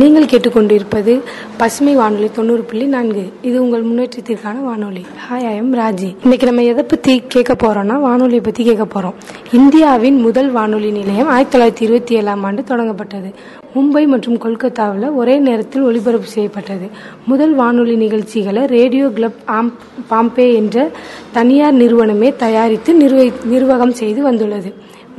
நீங்கள் 0.00 0.24
கேட்டுக்கொண்டிருப்பது 0.24 1.20
பசுமை 1.56 1.94
வானொலி 1.94 2.30
தொண்ணூறு 2.30 2.62
புள்ளி 2.62 2.86
நான்கு. 2.86 3.22
இது 3.42 3.62
உங்கள் 3.62 3.84
முன்னேற்றத்திற்கான 3.84 4.60
வானொலி. 4.62 5.06
ஹாய் 5.24 5.46
ஐ 5.50 5.56
எம் 5.56 5.72
ராஜி 5.74 6.10
இன்னைக்கு 6.22 6.46
நம்ம 6.46 6.62
எதை 6.62 6.84
பத்தி 6.84 7.22
கேட்க 7.28 7.54
போறோம்னா 7.62 8.00
வானொலியை 8.00 8.40
பத்தி 8.40 8.64
கேட்க 8.64 8.86
போறோம். 8.94 9.14
இந்தியாவின் 9.52 10.20
முதல் 10.20 10.50
வானொலி 10.50 10.90
நிலையம் 10.90 11.28
ஆயிரத்தி 11.28 11.58
தொள்ளாயிரத்தி 11.58 11.88
இருபத்தி 11.88 12.14
ஏழாம் 12.14 12.44
ஆண்டு 12.44 12.62
தொடங்கப்பட்டது. 12.62 13.30
மும்பை 13.74 14.06
மற்றும் 14.06 14.38
கொல்கத்தாவில் 14.38 15.08
ஒரே 15.10 15.38
நேரத்தில் 15.38 15.82
ஒளிபரப்பு 15.82 16.26
செய்யப்பட்டது. 16.26 16.88
முதல் 17.26 17.54
வானொலி 17.54 17.96
நிகழ்ச்சிகளை 17.96 18.66
ரேடியோ 18.66 19.08
கிளப் 19.08 19.40
ஆம் 19.44 19.72
பாம்பே 20.08 20.54
என்ற 20.54 20.90
தனியார் 21.32 21.72
நிறுவனமே 21.72 22.36
தயாரித்து 22.36 22.94
நிர்வகி 22.94 23.32
நிர்வாகம் 23.44 23.98
செய்து 24.02 24.22
வந்துள்ளது. 24.22 24.72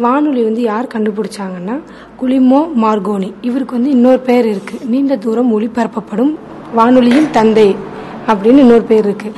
வானொலி 0.03 0.41
வந்து 0.48 0.62
யார் 0.62 0.94
கண்டுபிடிச்சாங்கன்னா 0.94 1.75
குலிமோ 2.20 2.60
மார்கோனி. 2.84 3.29
இவருக்கு 3.48 3.77
வந்து 3.77 3.89
இன்னொரு 3.96 4.20
பேர் 4.27 4.46
இருக்கு. 4.53 4.75
நீண்ட 4.91 5.15
தூரம் 5.25 5.50
ஒளிபரப்பப்படும் 5.56 6.32
வானொலியின் 6.77 7.32
தந்தை 7.38 7.70
அப்படின்னு 8.29 8.63
இன்னொரு 8.65 8.86
பேர் 8.91 9.06
இருக்கு. 9.10 9.29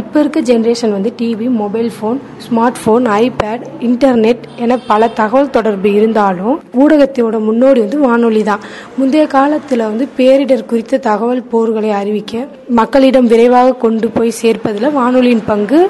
இப்போ 0.00 0.16
இருக்க 0.20 0.38
ஜென்ரேஷன் 0.50 0.94
வந்து 0.94 1.10
TV 1.18 1.48
mobile 1.62 1.90
phone 1.96 2.18
smart 2.44 2.78
phone 2.82 3.04
iPad 3.24 3.64
internet 3.88 4.44
என 4.64 4.78
பல 4.90 5.08
தகவல் 5.20 5.52
தொடர்பு 5.56 5.90
இருந்தாலும் 5.98 6.56
ஊடகத்தோட 6.82 7.38
முன்னோடி 7.48 7.80
வந்து 7.84 8.00
வானொலி 8.06 8.42
தான் 8.50 8.64
முந்தைய 8.98 9.26
காலத்தில் 9.36 9.88
வந்து 9.90 10.06
பேரிடர் 10.18 10.68
குறித்த 10.72 11.02
தகவல் 11.10 11.44
போர்களை 11.52 11.92
அறிவிக்க 12.00 12.46
மக்களிடம் 12.80 13.30
விரைவாக 13.34 13.76
கொண்டு 13.84 14.08
போய் 14.16 14.38
சேர்ப்பதில் 14.42 14.96
வானொலியின் 15.00 15.46
பங்கு 15.52 15.80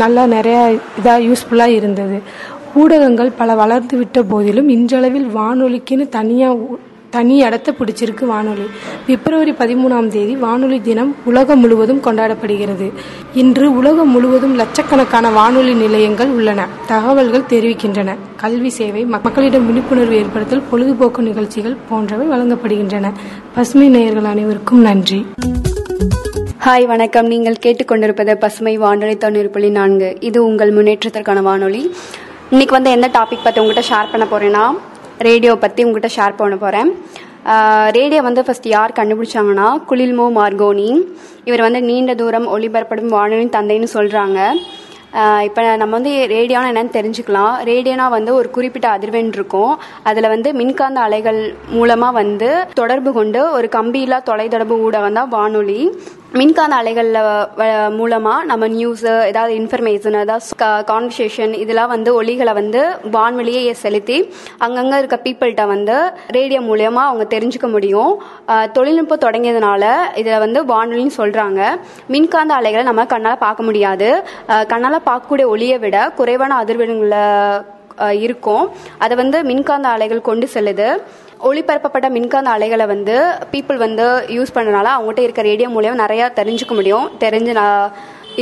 நல்லா 0.00 0.22
நிறையா 0.34 0.60
இதாக 0.98 1.24
யூஸ்ஃபுல்லாக 1.28 1.78
இருந்தது. 1.78 2.18
ஊடகங்கள் 2.74 3.30
பல 3.30 3.54
வளர்ந்து 3.54 3.96
விட்ட 3.96 4.22
போதிலும் 4.22 4.68
இன்றளவில் 4.68 5.26
வானொலிக்குன்னு 5.34 6.08
தனியாக 6.08 6.58
தனி 7.10 7.36
இடத்தை 7.36 7.74
பிடிச்சிருக்கு 7.78 8.24
வானொலி. 8.24 8.62
பிப்ரவரி 9.06 9.50
பதிமூணாம் 9.50 10.06
தேதி 10.06 10.36
வானொலி 10.36 10.80
தினம் 10.80 11.16
உலகம் 11.24 11.60
முழுவதும் 11.60 12.00
கொண்டாடப்படுகிறது. 12.02 12.92
இன்று 13.34 13.76
உலகம் 13.76 14.08
முழுவதும் 14.08 14.54
லட்சக்கணக்கான 14.54 15.30
வானொலி 15.30 15.74
நிலையங்கள் 15.74 16.26
உள்ளன. 16.26 16.66
தகவல்கள் 16.86 17.50
தெரிவிக்கின்றன. 17.50 18.16
கல்வி 18.36 18.68
சேவை 18.68 19.04
மக்களிடம் 19.04 19.66
விழிப்புணர்வு 19.66 20.14
ஏற்படுத்தல் 20.14 20.62
பொழுதுபோக்கு 20.70 21.22
நிகழ்ச்சிகள் 21.22 21.76
போன்றவை 21.88 22.26
வழங்கப்படுகின்றன. 22.28 23.12
பசுமை 23.54 23.88
நேயர்கள் 23.88 24.24
அனைவருக்கும் 24.24 24.80
நன்றி. 24.80 25.26
ஹாய் 26.64 26.86
வணக்கம். 26.86 27.26
நீங்கள் 27.26 27.62
கேட்டுக்கொண்டிருப்பது 27.62 28.34
பசுமை 28.34 28.76
வானொலி 28.76 29.16
தொண்ணூறு 29.16 29.48
புள்ளி 29.48 29.70
நான்கு. 29.70 30.16
இது 30.20 30.46
உங்கள் 30.46 30.74
முன்னேற்றத்திற்கான 30.74 31.42
வானொலி. 31.42 31.94
இன்னைக்கு 32.54 32.74
வந்து 32.76 32.90
எந்த 32.94 33.08
டாபிக் 33.14 33.44
பற்றி 33.44 33.60
உங்ககிட்ட 33.60 33.82
ஷேர் 33.90 34.10
பண்ண 34.12 34.24
போறேன்னா 34.30 34.64
ரேடியோ 35.26 35.52
பற்றி 35.62 35.84
உங்ககிட்ட 35.86 36.08
ஷேர் 36.16 36.34
பண்ண 36.40 36.56
போகிறேன் 36.64 36.90
ரேடியோ 37.96 38.20
வந்து 38.26 38.42
ஃபஸ்ட் 38.46 38.68
யார் 38.72 38.94
கண்டுபிடிச்சாங்கன்னா 38.98 39.68
குளில்மோ 39.90 40.26
மார்கோனி. 40.38 40.88
இவர் 41.48 41.64
வந்து 41.66 41.80
நீண்ட 41.88 42.14
தூரம் 42.20 42.48
ஒளிபரப்படும் 42.54 43.14
வானொலியின் 43.16 43.54
தந்தைன்னு 43.56 43.88
சொல்கிறாங்க 43.96 44.38
இப்போ 45.48 45.62
நம்ம 45.82 45.92
வந்து 45.98 46.12
ரேடியோனா 46.36 46.68
என்னன்னு 46.72 46.96
தெரிஞ்சுக்கலாம். 46.98 47.54
ரேடியோனா 47.70 48.08
வந்து 48.18 48.32
ஒரு 48.40 48.50
குறிப்பிட்ட 48.56 48.88
அதிர்வெண் 48.96 49.34
இருக்கும். 49.38 49.72
அதில் 50.10 50.32
வந்து 50.34 50.52
மின்காந்த 50.60 51.00
அலைகள் 51.08 51.40
மூலமாக 51.76 52.18
வந்து 52.22 52.50
தொடர்பு 52.80 53.12
கொண்டு 53.20 53.42
ஒரு 53.58 53.68
கம்பியில்லா 53.78 54.20
தொலைத்தொடர்பு 54.30 54.76
ஊடகம் 54.88 55.18
தான் 55.20 55.32
வானொலி. 55.36 55.82
மின்காந்த 56.38 56.74
அலைகளில் 56.80 57.16
மூலமாக 57.96 58.46
நம்ம 58.50 58.68
நியூஸு 58.74 59.10
ஏதாவது 59.30 59.52
இன்ஃபர்மேஷன் 59.60 60.16
ஏதாவது 60.20 60.54
கான்வர்சேஷன் 60.90 61.52
இதெல்லாம் 61.62 61.90
வந்து 61.94 62.10
ஒலிகளை 62.20 62.52
வந்து 62.60 62.82
வான்வெளியே 63.16 63.72
செலுத்தி 63.82 64.16
அங்கங்கே 64.66 65.00
இருக்க 65.00 65.16
பீப்புள்கிட்ட 65.26 65.64
வந்து 65.72 65.96
ரேடியோ 66.36 66.60
மூலயமா 66.68 67.02
அவங்க 67.08 67.26
தெரிஞ்சுக்க 67.34 67.68
முடியும். 67.74 68.14
தொழில்நுட்பம் 68.78 69.22
தொடங்கியதுனால 69.26 69.84
இதில் 70.22 70.42
வந்து 70.44 70.62
வானொலின்னு 70.72 71.18
சொல்கிறாங்க 71.20 71.60
மின்காந்த 72.14 72.54
அலைகளை 72.60 72.86
நம்ம 72.90 73.06
கண்ணால் 73.14 73.42
பார்க்க 73.44 73.68
முடியாது. 73.68 74.10
கண்ணால் 74.72 75.06
பார்க்கக்கூடிய 75.10 75.48
ஒளியை 75.54 75.78
விட 75.84 75.98
குறைவான 76.20 76.62
அதிர்வெண்களை 76.64 77.26
இருக்கும். 78.26 78.64
அதை 79.04 79.14
வந்து 79.20 79.38
மின்காந்த 79.50 79.88
அலைகள் 79.96 80.28
கொண்டு 80.28 80.46
செல்லுது. 80.54 80.88
ஒளிபரப்பப்பட்ட 81.48 82.06
மின்காந்த 82.16 82.50
அலைகளை 82.56 82.86
வந்து 82.86 83.14
பீப்புள் 83.52 83.78
வந்து 83.84 84.04
யூஸ் 84.36 84.54
பண்ணனால 84.56 84.88
அவங்ககிட்ட 84.96 85.22
இருக்க 85.26 85.42
ரேடியோ 85.42 85.68
மூலியம் 85.76 86.02
நிறையா 86.02 86.26
தெரிஞ்சுக்க 86.38 86.74
முடியும். 86.78 87.06
தெரிஞ்சு 87.24 87.52
நான் 87.60 87.92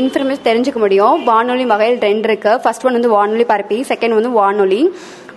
இன்ஃபர்மேஷன் 0.01 0.47
தெரிஞ்சுக்க 0.49 0.79
முடியும். 0.85 1.25
வானொலி 1.25 1.65
வகையில் 1.71 1.99
ரெண்டு 2.07 2.29
இருக்குது 2.29 2.61
ஃபர்ஸ்ட் 2.65 2.85
ஒன் 2.87 2.97
வந்து 2.99 3.15
வானொலி 3.17 3.45
பரப்பி 3.53 3.79
செகண்ட் 3.89 4.17
வந்து 4.19 4.31
வானொலி. 4.41 4.83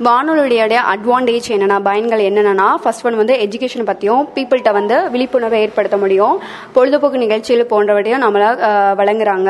வானொலியுடைய 0.07 0.79
அட்வான்டேஜ் 0.93 1.47
என்னென்னா 1.55 1.77
பயன்கள் 1.87 2.21
என்னென்னா 2.27 2.67
ஃபர்ஸ்ட் 2.83 3.05
ஒன் 3.07 3.17
வந்து 3.19 3.35
எஜுகேஷன் 3.45 3.87
பற்றியும் 3.89 4.21
பீப்புள்கிட்ட 4.35 4.71
வந்து 4.77 4.95
விழிப்புணர்வை 5.13 5.59
ஏற்படுத்த 5.61 5.97
முடியும். 5.97 6.35
பொழுதுபோக்கு 6.75 7.17
நிகழ்ச்சிகள் 7.23 7.69
போன்றவற்றையும் 7.73 8.23
நம்மளால் 8.25 8.57
வழங்குறாங்க. 8.99 9.49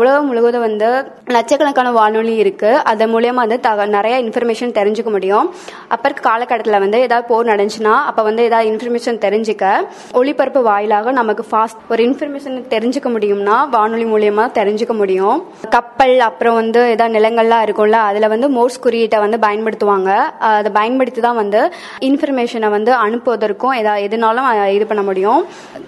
உலகம் 0.00 0.26
முழுவதும் 0.26 0.64
வந்து 0.66 0.88
லட்சக்கணக்கான 1.36 1.92
வானொலி 1.98 2.34
இருக்கு. 2.42 2.70
அதன் 2.92 3.12
மூலயமா 3.14 3.40
வந்து 3.44 3.60
தக 3.60 3.86
நிறைய 3.86 4.16
இன்ஃபர்மேஷன் 4.24 4.74
தெரிஞ்சுக்க 4.78 5.10
முடியும். 5.16 5.46
அப்போ 5.88 6.08
இருக்க 6.08 6.24
காலகட்டத்தில் 6.28 6.82
வந்து 6.84 7.00
ஏதாவது 7.06 7.28
போர் 7.30 7.50
நடந்துச்சுன்னா 7.52 7.94
அப்போ 8.10 8.22
வந்து 8.22 8.42
ஏதாவது 8.42 8.70
இன்ஃபர்மேஷன் 8.72 9.20
தெரிஞ்சுக்க 9.26 9.72
ஒளிபரப்பு 10.20 10.62
வாயிலாக 10.62 11.12
நமக்கு 11.20 11.44
ஃபாஸ்ட் 11.50 11.80
ஒரு 11.92 12.02
இன்ஃபர்மேஷன் 12.08 12.58
தெரிஞ்சுக்க 12.74 13.08
முடியும்னா 13.16 13.68
வானொலி 13.76 14.04
மூலியமா 14.12 14.46
தெரிஞ்சுக்க 14.58 14.94
முடியும். 15.02 15.38
கப்பல் 15.76 16.16
அப்புறம் 16.28 16.54
வந்து 16.54 16.80
ஏதாவது 16.90 17.16
நிலங்கள்லாம் 17.18 17.64
இருக்கும்ல 17.66 17.98
அதில் 18.10 18.28
வந்து 18.34 18.48
மோர்ஸ் 18.48 18.80
குறியீட்டை 18.80 19.18
வந்து 19.18 19.38
பயன் 19.38 19.59
பயன்படுத்துவாங்க. 19.60 20.10
அதை 20.48 20.68
பயன்படுத்தி 20.78 21.20
தான் 21.28 21.40
வந்து 21.42 21.60
இன்ஃபர்மேஷனை 22.08 22.68
வந்து 22.76 22.92
அனுப்புவதற்கும் 23.04 23.74
எதா 23.80 23.94
எதுனாலும் 24.06 24.48
இது 24.76 24.84
பண்ண 24.90 25.02
முடியும். 25.08 25.40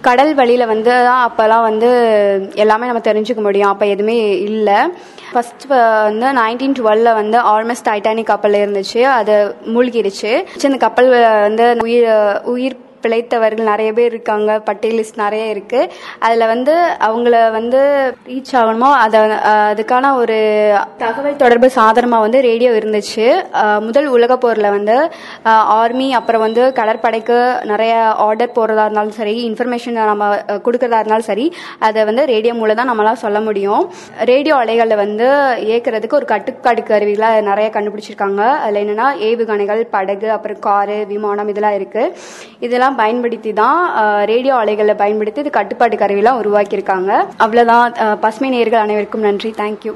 கடல் 0.07 0.33
வழியில் 0.41 0.71
வந்து 0.73 0.93
தான் 1.09 1.23
அப்போல்லாம் 1.29 1.67
வந்து 1.71 1.89
எல்லாமே 2.65 2.89
நம்ம 2.91 3.03
தெரிஞ்சுக்க 3.09 3.43
முடியும். 3.49 3.71
அப்போ 3.73 3.87
எதுவுமே 3.95 4.17
இல்லை. 4.51 4.79
ஃபர்ஸ்ட் 5.33 5.65
வந்து 6.09 6.29
நைன்டீன் 6.43 6.79
டுவெல்ல 6.79 7.11
வந்து 7.21 7.39
ஆல்மோஸ்ட் 7.53 7.89
டைட்டானிக் 7.91 8.31
கப்பல் 8.33 8.61
இருந்துச்சு. 8.63 9.03
அது 9.19 9.35
மூழ்கிடுச்சு 9.75 10.33
அந்த 10.71 10.81
கப்பல் 10.87 11.11
வந்து 11.49 11.67
உயிர் 11.87 12.09
உயிர் 12.55 12.77
பிழைத்தவர்கள் 13.05 13.71
நிறைய 13.71 13.91
பேர் 13.99 14.13
இருக்காங்க 14.15 14.51
பட்டியலிஸ்ட் 14.69 15.21
நிறைய 15.23 15.45
இருக்கு. 15.55 15.81
அதில் 16.27 16.47
வந்து 16.53 16.75
அவங்கள 17.09 17.35
வந்து 17.59 17.81
ரீச் 18.31 18.55
ஆகணுமோ 18.61 18.91
அதை 19.05 19.21
அதுக்கான 19.73 20.13
ஒரு 20.23 20.39
தகவல் 21.03 21.41
தொடர்பு 21.45 21.71
சாதனமாக 21.79 22.27
வந்து 22.27 22.41
ரேடியோ 22.49 22.73
இருந்துச்சு. 22.81 23.27
முதல் 23.89 24.09
உலக 24.17 24.33
போரில் 24.45 24.75
வந்து 24.77 24.97
ஆர்மி 25.81 26.09
அப்புறம் 26.21 26.45
வந்து 26.47 26.63
கடற்படைக்கு 26.81 27.39
நிறைய 27.73 27.95
ஆர்டர் 28.27 28.57
போடுறதா 28.59 28.87
இருந்தாலும் 28.87 29.19
சரி 29.21 29.37
இன்ஃபர்மேஷன் 29.49 29.99
நம்ம 30.13 30.29
கொடுக்கறதா 30.67 31.01
இருந்தாலும் 31.03 31.29
சரி 31.31 31.47
அதை 31.89 32.01
வந்து 32.11 32.25
ரேடியோ 32.33 32.55
மூலம் 32.61 32.81
தான் 32.81 32.91
நம்மளால் 32.93 33.23
சொல்ல 33.25 33.39
முடியும். 33.49 33.85
ரேடியோ 34.31 34.55
அலைகளை 34.63 34.97
வந்து 35.05 35.27
இயக்குறதுக்கு 35.69 36.19
ஒரு 36.21 36.29
கட்டுப்பாடு 36.33 36.83
கருவிகளை 36.91 37.31
நிறைய 37.51 37.69
கண்டுபிடிச்சிருக்காங்க. 37.77 38.43
அதில் 38.63 38.81
என்னென்னா 38.83 39.07
ஏவுகணைகள் 39.29 39.83
படகு 39.95 40.29
அப்புறம் 40.37 40.61
காரு 40.69 40.99
விமானம் 41.13 41.51
இதெல்லாம் 41.53 41.77
இருக்கு. 41.79 42.03
இதெல்லாம் 42.67 42.92
இதெல்லாம் 42.93 43.05
பயன்படுத்தி 43.05 43.51
தான் 43.61 43.79
ரேடியோ 44.31 44.55
அலைகளை 44.63 44.95
பயன்படுத்தி 45.03 45.43
இது 45.43 45.51
கட்டுப்பாட்டு 45.57 45.97
கருவிலாம் 46.03 46.41
உருவாக்கியிருக்காங்க. 46.43 47.11
அவ்வளோதான் 47.45 48.19
பசுமை 48.25 48.51
நேர்கள் 48.57 48.85
அனைவருக்கும் 48.87 49.27
நன்றி. 49.29 49.51
தேங்க்யூ 49.63 49.95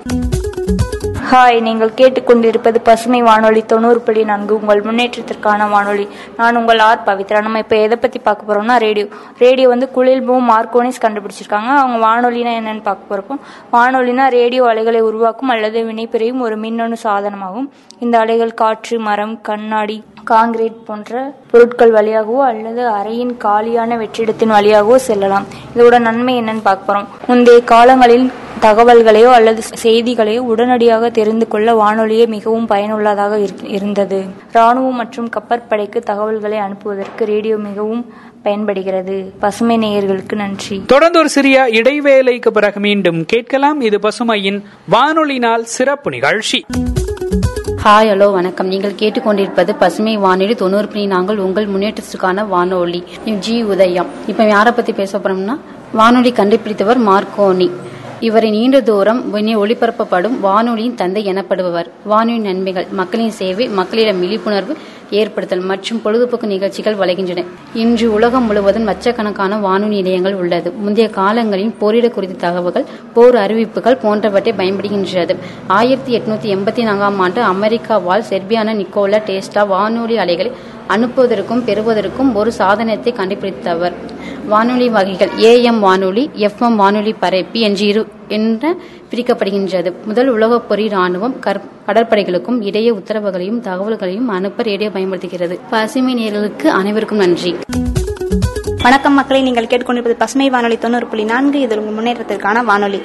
ஹாய் 1.30 1.56
நீங்கள் 1.66 1.95
கேட்டுக்கொண்டிருப்பது 1.99 2.78
பசுமை 2.88 3.21
வானொலி 3.28 3.62
தொண்ணூறு 3.71 4.00
புள்ளி 4.06 4.23
நான்கு 4.28 4.52
உங்கள் 4.59 4.83
முன்னேற்றத்திற்கான 4.88 5.66
வானொலி. 5.73 6.04
நான் 6.37 6.59
உங்கள் 6.61 6.80
ஆர் 6.88 7.02
பவித்ரா. 7.06 7.38
நம்ம 7.47 7.62
இப்போ 7.62 7.76
எதை 7.87 7.97
பற்றி 8.02 8.18
பார்க்க 8.26 8.49
போகிறோம்னா 8.49 8.76
ரேடியோ. 8.85 9.06
ரேடியோ 9.45 9.66
வந்து 9.73 9.87
குளிர்போ 9.97 10.37
மார்க்கோனிஸ் 10.50 11.02
கண்டுபிடிச்சிருக்காங்க. 11.04 11.71
அவங்க 11.80 11.99
வானொலினா 12.06 12.52
என்னன்னு 12.61 12.85
பார்க்க 12.88 13.11
போகிறப்போ 13.11 13.37
வானொலினா 13.75 14.26
ரேடியோ 14.37 14.64
அலைகளை 14.73 15.00
உருவாக்கும் 15.09 15.52
அல்லது 15.56 15.85
வினைபெறையும் 15.90 16.45
ஒரு 16.47 16.59
மின்னணு 16.66 16.99
சாதனமாகும். 17.06 17.68
இந்த 18.04 18.16
அலைகள் 18.25 18.56
காற்று 18.62 18.99
மரம் 19.09 19.37
கண்ணாடி 19.50 19.99
காங்கிரீட் 20.33 20.80
போன்ற 20.87 21.26
பொருட்கள் 21.52 21.97
வழியாகவோ 21.99 22.40
அல்லது 22.52 22.83
அறையின் 23.00 23.37
காலியான 23.47 23.97
வெற்றிடத்தின் 24.04 24.56
வழியாகவோ 24.59 24.99
செல்லலாம். 25.11 25.49
இதோட 25.76 25.99
நன்மை 26.09 26.35
என்னன்னு 26.42 26.66
பார்க்க 26.71 26.90
போகிறோம் 26.90 27.09
முந்தைய 27.30 27.61
காலங்களில் 27.75 28.26
தகவல்களையோ 28.66 29.30
அல்லது 29.38 29.62
செய்திகளையோ 29.82 30.38
உடனடியாக 30.38 31.11
தெரிந்து 31.11 31.49
கொள்ள 31.49 31.75
வானொலியே 31.75 32.26
மிகவும் 32.26 32.66
பயனுள்ளதாக 32.66 33.35
இருந்தது. 33.76 34.25
ராணுவம் 34.52 34.99
மற்றும் 35.00 35.28
கப்பற்படைக்கு 35.37 35.99
தகவல்களை 36.11 36.58
அனுப்புவதற்கு 36.58 37.25
ரேடியோ 37.32 37.56
மிகவும் 37.56 38.02
பயன்படுகிறது. 38.42 39.32
பசுமை 39.40 39.76
நேயர்களுக்கு 39.78 40.35
நன்றி. 40.35 40.82
தொடர்ந்து 40.87 41.18
ஒரு 41.18 41.28
சிறிய 41.28 41.66
இடைவேளைக்கு 41.70 42.50
பிறகு 42.50 42.80
மீண்டும் 42.80 43.25
கேட்கலாம். 43.26 43.80
இது 43.80 43.99
பசுமையின் 44.02 44.62
வானொலி 44.88 45.38
நாள் 45.38 45.64
சிறப்பு 45.64 46.11
நிகழ்ச்சி. 46.11 46.64
ஹாய் 47.85 48.08
ஹலோ 48.12 48.32
வணக்கம். 48.32 48.66
நீங்கள் 48.66 48.99
கேட்டுக்கொண்டிருப்பது 49.00 49.73
பசுமை 49.78 50.16
வானொலி 50.16 50.54
தொண்ணூறு 50.54 50.88
புள்ளி 50.88 51.06
நாங்கள் 51.06 51.38
உங்கள் 51.38 51.66
முன்னேற்றத்திற்கான 51.66 52.46
வானொலி. 52.49 53.04
ஜி 53.38 53.62
உதயம். 53.62 54.06
இப்ப 54.26 54.44
யாரை 54.44 54.73
பத்தி 54.73 54.92
பேச 54.92 55.18
போறோம்னா 55.18 55.56
வானொலி 55.92 56.32
கண்டுபிடித்தவர் 56.32 57.00
மார்க்கோனி. 57.00 57.68
இவரை 58.20 58.50
நீண்ட 58.50 58.80
தூரம் 58.80 59.35
ஒளிபரப்பப்படும் 59.35 60.40
வானொலியின் 60.40 60.94
தந்தை 60.94 61.26
எனப்படுபவர். 61.26 61.87
வானொலி 62.04 62.38
நன்மைகள் 62.38 62.87
மக்களின் 62.90 63.30
சேவை 63.30 63.68
மக்களிடம் 63.68 64.20
விழிப்புணர்வு 64.20 64.76
ஏற்படுத்தல் 65.11 65.61
மற்றும் 65.61 66.02
பொழுதுபோக்கு 66.02 66.46
நிகழ்ச்சிகள் 66.46 66.94
வழங்குகின்றன. 66.94 67.44
இன்று 67.75 68.12
உலகம் 68.12 68.44
முழுவதும் 68.44 68.85
லட்சக்கணக்கான 68.85 69.58
வானொலி 69.58 69.94
நிலையங்கள் 69.94 70.35
உள்ளது. 70.35 70.73
முந்தைய 70.73 71.11
காலங்களில் 71.11 71.75
போரிட 71.78 72.08
குறித்த 72.08 72.35
தகவல்கள் 72.35 72.85
போர் 73.14 73.37
அறிவிப்புகள் 73.37 73.96
போன்றவற்றை 73.96 74.54
பயன்படுகின்றது. 74.58 75.37
ஆயிரத்தி 75.66 76.18
எட்நூத்தி 76.18 76.56
எண்பத்தி 76.56 76.82
நான்காம் 76.82 77.18
ஆண்டு 77.18 77.42
அமெரிக்காவால் 77.42 78.26
செர்பியான 78.30 78.75
நிக்கோலா 78.75 79.20
டேஸ்டா 79.26 79.66
வானொலி 79.66 80.18
அலைகளை 80.18 80.52
அனுப்புவதற்கும் 80.88 81.64
பெறுவதற்கும் 81.64 82.35
ஒரு 82.35 82.52
சாதனத்தை 82.52 83.12
கண்டுபிடித்தவர். 83.12 83.95
வானொலி 84.47 84.88
வகைகள் 84.88 85.28
ஏஎம் 85.28 85.78
வானொலி 85.78 86.31
எஃப்எம் 86.37 86.75
வானொலி 86.75 87.12
பரப்பி 87.12 87.61
என்று 87.61 87.87
இரு 87.87 88.07
என்ற 88.28 88.76
பிரிக்கப்படுகின்றது. 89.11 89.93
முதல் 90.05 90.28
உலகப் 90.28 90.69
பொறி 90.69 90.87
ராணுவம் 90.87 91.61
கடற்படைகளுக்கும் 91.87 92.64
இடையே 92.64 92.90
உத்தரவுகளையும் 92.90 93.61
தகவல்களையும் 93.61 94.28
அனுப்ப 94.28 94.62
ரேடியோ 94.62 94.90
பயன்படுத்துகிறது. 94.90 95.61
பசுமை 95.71 96.14
நேர்களுக்கு 96.14 96.66
அனைவருக்கும் 96.66 97.19
நன்றி. 97.19 97.57
வணக்கம் 98.83 99.14
மக்களை 99.14 99.43
நீங்கள் 99.43 99.66
கேட்டுக்கொண்டிருப்பது 99.66 100.16
பசுமை 100.19 100.50
வானொலி 100.50 100.78
தொண்ணூறு 100.78 101.07
புள்ளி 101.07 101.25
நான்கு. 101.25 101.61
இது 101.61 101.85
உங்கள் 101.85 101.97
முன்னேற்றத்திற்கான 101.97 102.64
வானொலி. 102.64 103.00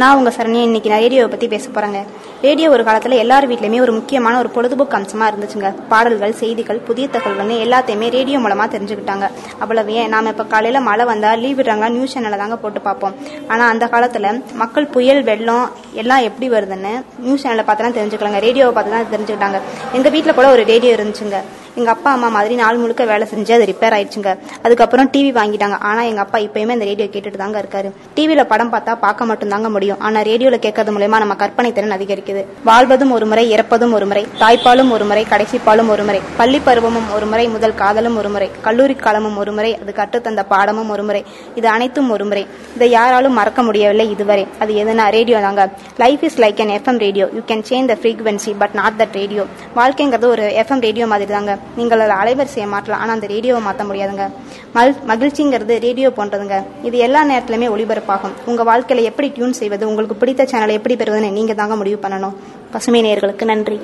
நான் 0.00 0.16
உங்க 0.18 0.30
சரணியை 0.36 0.64
இன்னைக்கு 0.68 0.88
நான் 0.92 1.02
ரேடியோவை 1.04 1.28
பத்தி 1.32 1.46
பேச 1.52 1.66
போறேங்க. 1.74 2.00
ரேடியோ 2.46 2.70
ஒரு 2.74 2.82
காலத்துல 2.88 3.14
எல்லார் 3.22 3.46
வீட்லயுமே 3.50 3.78
ஒரு 3.84 3.92
முக்கியமான 3.98 4.34
ஒரு 4.42 4.48
பொழுதுபோக்கு 4.56 4.96
அம்சமா 4.98 5.26
இருந்துச்சுங்க. 5.30 5.68
பாடல்கள் 5.92 6.34
செய்திகள் 6.40 6.80
புதிய 6.88 7.06
தகவல்கள்னு 7.14 7.56
எல்லாத்தையுமே 7.64 8.08
ரேடியோ 8.16 8.38
மூலமா 8.44 8.66
தெரிஞ்சுக்கிட்டாங்க. 8.74 9.26
அவ்வளவு 9.62 9.94
ஏன்? 10.00 10.08
நாம 10.14 10.32
இப்ப 10.34 10.44
காலையில 10.54 10.80
மழை 10.88 11.04
வந்தா 11.12 11.30
லீவ் 11.42 11.58
விடுறாங்களா 11.60 11.88
நியூஸ் 11.96 12.14
சேனலை 12.16 12.38
தாங்க 12.42 12.56
போட்டு 12.64 12.80
பார்ப்போம். 12.88 13.16
ஆனா 13.48 13.66
அந்த 13.74 13.86
காலத்துல 13.94 14.32
மக்கள் 14.62 14.92
புயல் 14.96 15.22
வெள்ளம் 15.30 15.66
எல்லாம் 16.02 16.26
எப்படி 16.30 16.48
வருதுன்னு 16.56 16.94
நியூஸ் 17.26 17.44
சேனலை 17.46 17.66
பார்த்து 17.68 17.86
தான் 17.86 17.98
தெரிஞ்சுக்கலாங்க. 18.00 18.40
ரேடியோவை 18.48 18.74
பார்த்து 18.78 18.96
தான் 18.96 19.12
தெரிஞ்சுக்கிட்டாங்க. 19.14 19.60
எங்க 19.98 20.08
வீட்டில் 20.16 20.38
கூட 20.40 20.50
ஒரு 20.56 20.64
ரேடியோ 20.72 20.92
இருந்துச்சுங்க. 20.96 21.40
எங்க 21.80 21.90
அப்பா 21.94 22.10
அம்மா 22.16 22.28
மாதிரி 22.34 22.54
நாள் 22.60 22.78
முழுக்க 22.82 23.02
வேலை 23.10 23.24
செஞ்சு 23.30 23.52
அது 23.56 23.64
ரிப்பேர் 23.70 23.94
ஆயிடுச்சுங்க. 23.96 24.30
அதுக்கப்புறம் 24.66 25.08
டிவி 25.14 25.30
வாங்கிட்டாங்க. 25.38 25.76
ஆனா 25.88 26.02
எங்க 26.10 26.20
அப்பா 26.24 26.38
இப்பயுமே 26.44 26.74
அந்த 26.76 26.86
ரேடியோ 26.90 27.08
கேட்டுட்டு 27.14 27.40
தாங்க 27.42 27.56
இருக்காரு. 27.62 27.88
டிவில 28.16 28.42
படம் 28.52 28.70
பார்த்தா 28.74 28.92
பார்க்க 29.04 29.28
மட்டும் 29.30 29.52
தாங்க 29.54 29.68
முடியும். 29.74 29.98
ஆனா 30.06 30.20
ரேடியோல 30.28 30.58
கேட்கறது 30.66 30.92
மூலயமா 30.96 31.18
நம்ம 31.22 31.34
கற்பனை 31.42 31.70
திறன் 31.78 31.94
அதிகரிக்குது. 31.96 32.42
வாழ்வதும் 32.68 33.12
ஒரு 33.16 33.26
முறை 33.32 33.44
இறப்பதும் 33.56 33.94
ஒரு 33.98 34.06
முறை 34.12 34.22
தாய்ப்பாலும் 34.42 34.92
ஒரு 34.96 35.04
முறை 35.10 35.24
கடைசி 35.32 35.58
பாலும் 35.66 35.90
ஒரு 35.94 36.04
முறை 36.10 36.20
பள்ளி 36.40 36.60
பருவமும் 36.68 37.10
ஒரு 37.16 37.26
முறை 37.32 37.44
முதல் 37.56 37.76
காதலும் 37.82 38.16
ஒரு 38.22 38.30
முறை 38.36 38.48
கல்லூரி 38.66 38.96
காலமும் 39.04 39.36
ஒரு 39.44 39.54
முறை 39.58 39.72
அது 39.82 39.94
கற்றுத்தந்த 40.00 40.44
பாடமும் 40.54 40.90
ஒரு 40.96 41.04
முறை 41.10 41.22
இது 41.60 41.68
அனைத்தும் 41.74 42.10
ஒரு 42.16 42.26
முறை. 42.30 42.44
இதை 42.78 42.90
யாராலும் 42.96 43.38
மறக்க 43.40 43.62
முடியவில்லை 43.68 44.08
இதுவரை. 44.16 44.46
அது 44.58 44.74
எதுனா 44.84 45.06
ரேடியோ 45.18 45.40
தாங்க. 45.46 45.68
Life 46.04 46.24
is 46.30 46.40
like 46.46 46.64
an 46.66 46.74
FM 46.78 47.02
radio 47.06 47.28
you 47.38 47.44
can 47.52 47.66
change 47.70 47.92
the 47.92 47.98
frequency 48.02 48.54
but 48.64 48.76
not 48.82 48.98
that 49.02 49.16
radio 49.22 49.44
வாழ்க்கைங்கிறது 49.80 50.28
ஒரு 50.34 50.46
எஃப்எம் 50.64 50.84
ரேடியோ 50.88 51.06
மாதிரி 51.14 51.32
தாங்க 51.38 51.54
நீங்கள் 51.78 52.02
அதை 52.04 52.16
அலைவரிசையை 52.22 52.68
மாற்றலாம் 52.74 53.02
ஆனால் 53.02 53.14
அந்த 53.16 53.26
ரேடியோவை 53.26 53.62
மாற்ற 53.62 53.84
முடியாதுங்க. 53.84 54.26
மல் 54.76 54.94
மகிழ்ச்சிங்கிறது 55.10 55.74
ரேடியோ 55.86 56.08
போன்றதுங்க. 56.16 56.58
இது 56.82 56.98
எல்லா 56.98 57.24
நேரத்திலுமே 57.24 57.68
ஒளிபரப்பாகும். 57.74 58.36
உங்கள் 58.46 58.68
வாழ்க்கையில 58.70 59.02
எப்படி 59.02 59.28
டியூன் 59.28 59.58
செய்வது 59.60 59.88
உங்களுக்கு 59.88 60.16
பிடித்த 60.22 60.48
சேனலை 60.52 60.76
எப்படி 60.80 60.94
பெறுவதுன்னு 60.94 61.36
நீங்கள் 61.38 61.60
தாங்க 61.62 61.76
முடிவு 61.76 62.08
பண்ணணும். 62.08 62.36
பசுமை 62.70 63.02
நேயர்களுக்கு 63.06 63.44
நன்றி. 63.44 63.78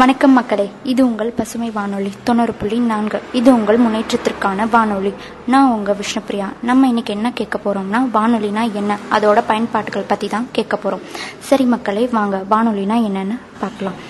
வணக்கம் 0.00 0.32
மக்களே. 0.32 0.64
இது 0.82 1.00
உங்கள் 1.06 1.32
பசுமை 1.36 1.70
வானொலி 1.70 2.12
தொண்ணூறு 2.24 2.52
புள்ளி 2.60 2.78
நான்கு. 2.78 3.18
இது 3.32 3.48
உங்கள் 3.54 3.78
முன்னேற்றத்திற்கான 3.78 4.66
வானொலி. 4.70 5.12
நான் 5.52 5.70
உங்க 5.70 5.96
விஷ்ணுபிரியா. 6.00 6.48
நம்ம 6.62 6.86
இன்னைக்கு 6.86 7.12
என்ன 7.12 7.30
கேட்க 7.30 7.58
போறோம்னா 7.64 8.00
வானொலினா 8.16 8.64
என்ன? 8.80 8.98
அதோட 9.16 9.42
பயன்பாடுகள் 9.50 10.08
பத்தி 10.08 10.28
தான் 10.28 10.48
கேட்க 10.52 10.78
போறோம். 10.84 11.04
சரி 11.38 11.64
மக்களே 11.64 12.08
வாங்க. 12.16 12.42
வானொலினா 12.50 12.96
என்னன்னு 13.08 13.38
பார்க்கலாம். 13.60 14.00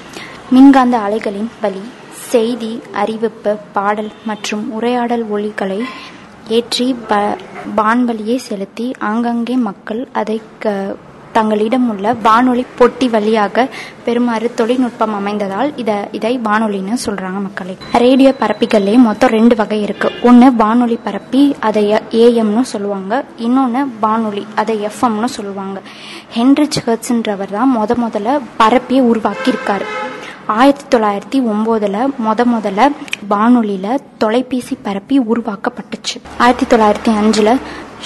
மின்காந்த 0.51 0.97
அலைகளின் 0.99 1.51
வழி 1.61 1.83
செய்தி 2.35 2.73
அறிவிப்பு 3.03 3.55
பாடல் 3.77 4.13
மற்றும் 4.31 4.65
உரையாடல் 4.77 5.25
ஒலிகளை 5.37 5.81
ஏற்றி 6.57 6.87
ப 7.09 7.19
வான்வழியே 7.79 8.37
செலுத்தி 8.49 8.87
ஆங்காங்கே 9.11 9.55
மக்கள் 9.69 10.01
அதை 10.21 10.39
க 10.63 10.73
தங்களிடம் 11.37 11.87
உள்ள 11.93 12.07
வானொலி 12.27 12.65
பொட்டி 12.79 13.07
வழியாக 13.15 13.65
பெறுமாறு 14.05 14.49
தொழில்நுட்பம் 14.59 15.15
அமைந்ததால் 15.19 15.71
இதை 15.83 15.97
இதை 16.19 16.33
வானொலின்னு 16.45 16.97
சொல்றாங்க 17.07 17.39
மக்களே. 17.47 17.75
ரேடியோ 18.03 18.33
பரப்பிகள்லயே 18.43 18.99
மொத்தம் 19.07 19.35
ரெண்டு 19.37 19.57
வகை 19.61 19.79
இருக்கு. 19.87 20.11
ஒன்னு 20.23 20.49
வானொலி 20.63 20.99
பரப்பி 21.07 21.43
அதை 21.69 21.85
ஏஎம்னு 22.25 22.65
சொல்லுவாங்க. 22.73 23.25
இன்னொன்னு 23.47 23.83
வானொலி 24.01 24.45
அதை 24.63 24.77
எஃப்எம்னு 24.91 25.31
சொல்லுவாங்க. 25.39 25.81
ஹென்ரிச் 26.37 26.81
ஹெர்ட்ஸ்ன்றவர் 26.87 27.55
தான் 27.59 27.73
முத 27.77 27.97
முதல்ல 28.07 28.41
பரப்பியை 28.63 29.05
உருவாக்கி 29.13 29.51
இருக்காரு 29.55 29.89
ஆயிரத்தி 30.47 30.99
தொள்ளாயிரத்தி 30.99 31.43
ஒம்போதில் 31.45 32.07
முத 32.25 32.45
முதல்ல 32.45 32.93
வானொலியில 33.31 33.99
தொலைபேசி 34.19 34.79
பரப்பி 34.83 35.21
உருவாக்கப்பட்டுச்சு. 35.21 36.21
ஆயிரத்தி 36.39 36.77
தொள்ளாயிரத்தி 36.77 37.15
அஞ்சுல 37.15 37.61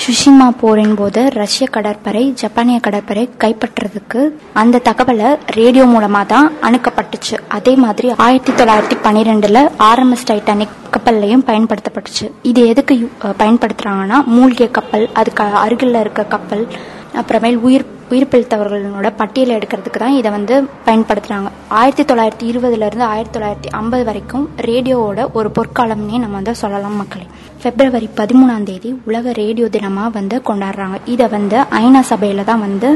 சுஷிமா 0.07 0.49
போரின் 0.61 0.95
போது 0.95 1.31
ரஷ்ய 1.31 1.67
கடற்படை 1.67 2.33
ஜப்பானிய 2.33 2.81
கடற்படை 2.81 3.29
கைப்பற்றுறதுக்கு 3.39 4.31
அந்த 4.53 4.81
தகவலை 4.85 5.39
ரேடியோ 5.47 5.85
மூலமா 5.85 6.27
தான் 6.27 6.53
அணுக்கப்பட்டுச்சு 6.63 7.39
அதே 7.49 7.75
மாதிரி 7.75 8.15
ஆயிரத்தி 8.17 8.65
தொள்ளாயிரத்தி 8.65 8.99
பன்னிரெண்டுல 9.03 9.71
ஆர்எம்எஸ் 9.79 10.27
டைட்டானிக் 10.27 10.77
கப்பல்லையும் 10.91 11.45
பயன்படுத்தப்பட்டுச்சு. 11.47 12.31
இது 12.43 12.67
எதுக்கு 12.67 12.95
யூ- 12.95 13.35
பயன்படுத்துறாங்கன்னா 13.39 14.25
மூழ்கிய 14.25 14.69
கப்பல் 14.69 15.09
அதுக்கு 15.13 15.45
அருகில் 15.45 15.95
இருக்க 15.95 16.25
கப்பல் 16.25 16.69
அப்புறமேல் 17.15 17.57
உயிர் 17.57 17.97
உயிர் 18.11 18.31
பிழைத்தவர்களோட 18.33 19.09
பட்டியலை 19.21 19.53
எடுக்கிறதுக்கு 19.57 20.01
தான் 20.03 20.17
இதை 20.21 20.31
வந்து 20.31 20.55
பயன்படுத்துறாங்க. 20.87 21.49
ஆயிரத்தி 21.79 22.05
தொள்ளாயிரத்தி 22.11 22.47
இருபதுலேருந்து 22.51 23.05
ஆயிரத்தி 23.13 23.35
தொள்ளாயிரத்தி 23.35 23.71
ஐம்பது 23.81 24.05
வரைக்கும் 24.05 24.45
ரேடியோவோட 24.69 25.27
ஒரு 25.39 25.51
பொற்காலம்னே 25.59 26.19
நம்ம 26.25 26.35
வந்து 26.39 26.55
சொல்லலாம் 26.63 26.97
மக்களே. 26.97 27.27
பிப்ரவரி 27.63 28.09
பதிமூணாம் 28.21 28.67
தேதி 28.71 28.91
உலக 29.05 29.33
ரேடியோ 29.33 29.67
தினமாக 29.77 30.11
வந்து 30.19 30.43
கொண்டாடுறாங்க. 30.49 30.99
இதை 31.15 31.29
வந்து 31.37 31.59
ஐநா 31.83 32.01
சபையில் 32.13 32.49
தான் 32.51 32.65
வந்து 32.67 32.91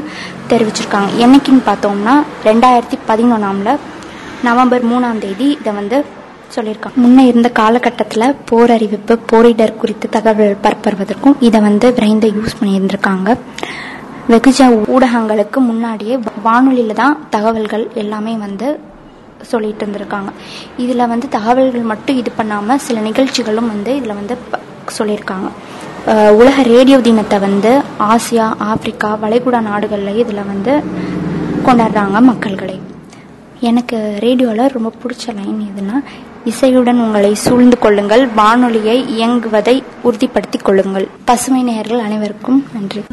தெரிவிச்சிருக்காங்க. 0.53 1.11
என்னைக்குன்னு 1.25 1.63
பார்த்தோம்னா 1.71 2.17
ரெண்டாயிரத்தி 2.49 2.99
பதினொன்றாம்ல 3.11 3.77
நவம்பர் 4.49 4.85
மூணாம் 4.93 5.23
தேதி 5.27 5.49
இதை 5.61 5.73
வந்து 5.81 6.05
சொல்லியிருக்காங்க. 6.55 6.99
முன்ன 7.03 7.19
இருந்த 7.29 7.49
காலகட்டத்தில் 7.59 8.37
போர் 8.49 8.71
அறிவிப்பு 8.71 9.15
போரிடர் 9.31 9.79
குறித்து 9.83 10.09
தகவல் 10.17 10.57
பரப்புவதற்கும் 10.65 11.37
இதை 11.49 11.61
வந்து 11.61 11.87
விரைந்து 11.99 12.29
யூஸ் 12.39 12.59
பண்ணியிருந்திருக்காங்க. 12.61 13.37
வெகுஜ 14.29 14.85
ஊடகங்களுக்கு 14.87 15.57
முன்னாடியே 15.57 16.19
வானொலியில 16.45 16.93
தான் 16.93 17.27
தகவல்கள் 17.31 17.91
எல்லாமே 17.95 18.35
வந்து 18.35 18.81
சொல்லிட்டு 19.43 19.87
இருந்திருக்காங்க. 19.87 20.31
இதில் 20.77 21.07
வந்து 21.07 21.29
தகவல்கள் 21.29 21.81
மட்டும் 21.81 22.17
இது 22.17 22.31
பண்ணாமல் 22.31 22.79
சில 22.79 23.01
நிகழ்ச்சிகளும் 23.01 23.67
வந்து 23.67 23.97
இதில் 23.97 24.15
வந்து 24.15 24.37
ப- 24.51 24.59
சொல்லியிருக்காங்க. 24.99 25.51
உலக 26.31 26.63
ரேடியோ 26.63 27.01
தினத்தை 27.01 27.39
வந்து 27.39 27.83
ஆசியா 27.99 28.53
ஆப்பிரிக்கா 28.59 29.19
வளைகுடா 29.23 29.61
நாடுகளில் 29.61 30.17
இதில் 30.17 30.45
வந்து 30.45 30.83
கொண்டாடுறாங்க 31.67 32.23
மக்கள்களை. 32.31 32.81
எனக்கு 33.61 34.17
ரேடியோவில் 34.21 34.67
ரொம்ப 34.67 34.93
பிடிச்ச 35.03 35.35
லைன் 35.35 35.73
எதுனா 35.77 36.05
இசையுடன் 36.45 37.01
உங்களை 37.01 37.35
சூழ்ந்து 37.35 37.79
கொள்ளுங்கள் 37.79 38.29
வானொலியை 38.37 39.21
இயங்குவதை 39.21 39.83
உறுதிப்படுத்திக் 40.03 40.65
கொள்ளுங்கள். 40.65 41.09
பசுமை 41.25 41.63
நேயர்கள் 41.63 41.99
அனைவருக்கும் 41.99 42.65
நன்றி. 42.73 43.05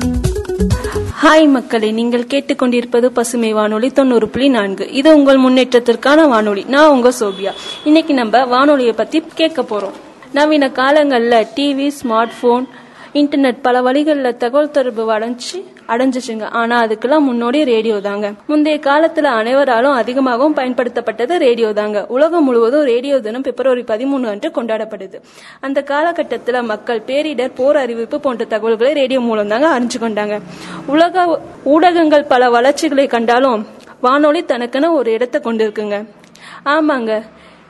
ஹாய் 1.24 1.50
மக்களை 1.50 1.92
நீங்கள் 1.92 2.24
கேட்டுக்கொண்டிருப்பது 2.24 3.06
பசுமை 3.06 3.54
வானொலி 3.54 3.92
தொண்ணூறு 3.92 4.30
புள்ளி 4.30 4.50
நான்கு. 4.50 4.92
இது 4.92 5.16
உங்கள் 5.16 5.38
முன்னேற்றத்திற்கான 5.38 6.28
வானொலி. 6.28 6.64
நான் 6.68 6.90
உங்க 6.90 7.12
சோபியா. 7.20 7.52
இன்னைக்கு 7.84 8.14
நம்ம 8.14 8.46
வானொலியை 8.46 8.94
பத்தி 8.94 9.24
கேட்க 9.36 9.62
போறோம். 9.62 9.92
நவீன 10.34 10.70
காலங்களில் 10.70 11.48
டிவி 11.56 11.92
ஸ்மார்ட் 12.04 12.32
போன் 12.42 12.68
இன்டர்நெட் 13.14 13.62
பல 13.62 13.82
வழிகளில் 13.82 14.38
தகவல் 14.38 14.72
தொடர்பு 14.72 15.06
வளர்ச்சி 15.06 15.66
அடைஞ்சிச்சுங்க. 15.90 16.44
ஆனா 16.44 16.86
அதுக்கெல்லாம் 16.86 17.28
முன்னோடி 17.30 17.64
ரேடியோ 17.64 18.00
தாங்க. 18.00 18.34
முந்தைய 18.48 18.80
காலத்துல 18.80 19.24
அனைவராலும் 19.24 19.92
அதிகமாகவும் 19.92 20.56
பயன்படுத்தப்பட்டது 20.56 21.38
ரேடியோ 21.38 21.74
தாங்க. 21.74 22.06
உலகம் 22.08 22.44
முழுவதும் 22.44 22.84
ரேடியோ 22.84 23.20
தினம் 23.20 23.42
பிப்ரவரி 23.42 23.82
பதிமூணு 23.82 24.24
அன்று 24.24 24.50
கொண்டாடப்படுது. 24.50 25.18
அந்த 25.60 25.84
காலகட்டத்துல 25.88 26.64
மக்கள் 26.64 27.02
பேரிடர் 27.08 27.52
போர் 27.56 27.76
அறிவிப்பு 27.76 28.20
போன்ற 28.20 28.46
தகவல்களை 28.46 28.94
ரேடியோ 28.94 29.20
மூலம் 29.20 29.48
தாங்க 29.48 29.80
அறிஞ்சு 29.80 30.02
கொண்டாங்க. 30.02 30.42
உலக 30.88 31.42
ஊடகங்கள் 31.64 32.24
பல 32.24 32.50
வளர்ச்சிகளை 32.50 33.08
கண்டாலும் 33.08 33.68
வானொலி 34.02 34.44
தனக்குன்னு 34.48 34.92
ஒரு 34.92 35.12
இடத்தை 35.12 35.42
கொண்டிருக்குங்க. 35.42 36.08
ஆமாங்க. 36.66 37.22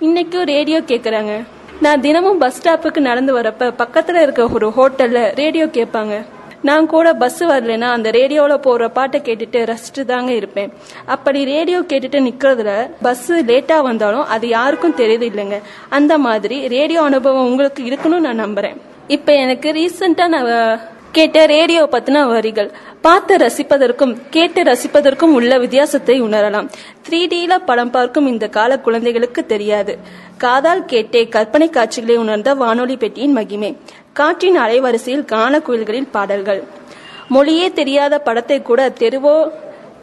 இன்னைக்கும் 0.01 0.45
ரேடியோ 0.45 0.81
கேக்குறாங்க. 0.81 1.45
நான் 1.81 2.01
தினமும் 2.01 2.37
பஸ் 2.37 2.57
ஸ்டாப்புக்கு 2.59 2.99
நடந்து 2.99 3.37
வரப்ப 3.39 3.71
பக்கத்துல 3.83 4.21
இருக்க 4.21 4.47
ஒரு 4.47 4.67
ஹோட்டல்ல 4.77 5.35
ரேடியோ 5.35 5.65
கேட்பாங்க. 5.65 6.25
நான் 6.61 6.85
கூட 6.85 7.13
பஸ் 7.13 7.43
வரலைன்னா 7.43 7.89
அந்த 7.97 8.11
ரேடியோவில் 8.11 8.59
போற 8.59 8.89
பாட்டை 8.89 9.21
கேட்டுட்டு 9.23 9.59
ரசிச்சுட்டு 9.71 10.05
தாங்க 10.05 10.31
இருப்பேன். 10.31 10.73
அப்படி 11.05 11.43
ரேடியோ 11.43 11.79
கேட்டுட்டு 11.79 12.19
நிக்கிறதுல 12.27 12.91
பஸ் 13.01 13.31
லேட்டா 13.31 13.81
வந்தாலும் 13.81 14.25
அது 14.25 14.47
யாருக்கும் 14.47 14.95
தெரியுது 14.95 15.27
இல்லைங்க. 15.31 15.61
அந்த 15.89 16.17
மாதிரி 16.17 16.67
ரேடியோ 16.67 17.01
அனுபவம் 17.01 17.45
உங்களுக்கு 17.45 17.83
இருக்குன்னு 17.83 18.19
நான் 18.19 18.43
நம்புறேன். 18.45 18.77
இப்ப 19.07 19.33
எனக்கு 19.33 19.71
ரீசெண்டா 19.71 20.27
நான் 20.27 20.79
கேட்ட 21.11 21.45
ரேடியோ 21.45 21.83
பத்தின 21.91 22.27
வரிகள். 22.27 22.71
பார்த்து 23.01 23.37
ரசிப்பதற்கும் 23.37 24.17
கேட்டு 24.29 24.63
ரசிப்பதற்கும் 24.63 25.33
உள்ள 25.37 25.57
வித்தியாசத்தை 25.57 26.21
உணரலாம். 26.21 26.67
த்ரீ 27.09 27.19
டில 27.31 27.57
படம் 27.65 27.91
பார்க்கும் 27.91 28.27
இந்த 28.27 28.47
கால 28.47 28.79
குழந்தைகளுக்கு 28.79 29.45
தெரியாது. 29.45 29.97
காதால் 30.37 30.83
கேட்டே 30.85 31.29
கற்பனை 31.29 31.69
காட்சிகளை 31.69 32.15
உணர்ந்த 32.15 32.53
வானொலி 32.53 32.95
பெட்டியின் 32.95 33.31
மகிமை. 33.31 33.77
காற்றின் 34.13 34.59
அலைவரிசையில் 34.59 35.25
கான 35.25 35.59
குயில்களின் 35.59 36.09
பாடல்கள். 36.11 36.63
மொழியே 37.27 37.71
தெரியாத 37.71 38.19
படத்தை 38.19 38.61
கூட 38.61 38.89
தெருவோ 38.89 39.51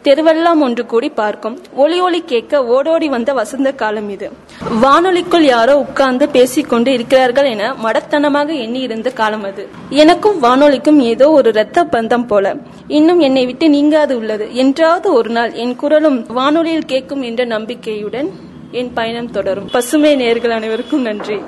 தெருவெல்லாம் 0.07 0.59
ஒன்று 0.59 0.85
கூடி 0.85 1.09
பார்க்கும். 1.09 1.59
ஒளி 1.75 1.99
ஒளி 1.99 2.21
கேட்க 2.21 2.65
ஓடோடி 2.65 3.07
வந்த 3.07 3.33
வசந்த 3.33 3.71
காலம் 3.71 4.09
இது. 4.09 4.31
வானொலிக்குள் 4.81 5.41
யாரோ 5.41 5.77
உட்கார்ந்து 5.77 6.29
பேசிக்கொண்டு 6.29 6.93
இருக்கிறார்கள் 6.93 7.45
என 7.45 7.73
மடத்தனமாக 7.83 8.59
எண்ணி 8.59 8.79
இருந்த 8.79 9.09
காலம் 9.09 9.43
அது. 9.43 9.67
எனக்கும் 9.89 10.39
வானொலிக்கும் 10.39 10.99
ஏதோ 10.99 11.29
ஒரு 11.29 11.49
இரத்த 11.49 11.83
பந்தம் 11.83 12.27
போல. 12.27 12.55
இன்னும் 12.87 13.19
என்னை 13.19 13.45
விட்டு 13.45 13.69
நீங்காது 13.69 14.17
உள்ளது. 14.17 14.55
என்றாவது 14.55 15.13
ஒரு 15.13 15.29
நாள் 15.29 15.53
என் 15.53 15.75
குரலும் 15.75 16.25
வானொலியில் 16.27 16.85
கேட்கும் 16.85 17.21
என்ற 17.21 17.45
நம்பிக்கையுடன் 17.45 18.29
என் 18.71 18.93
பயணம் 18.93 19.31
தொடரும். 19.31 19.69
பசுமை 19.71 20.15
நேர்கள் 20.15 20.57
அனைவருக்கும் 20.59 21.01
நன்றி. 21.01 21.39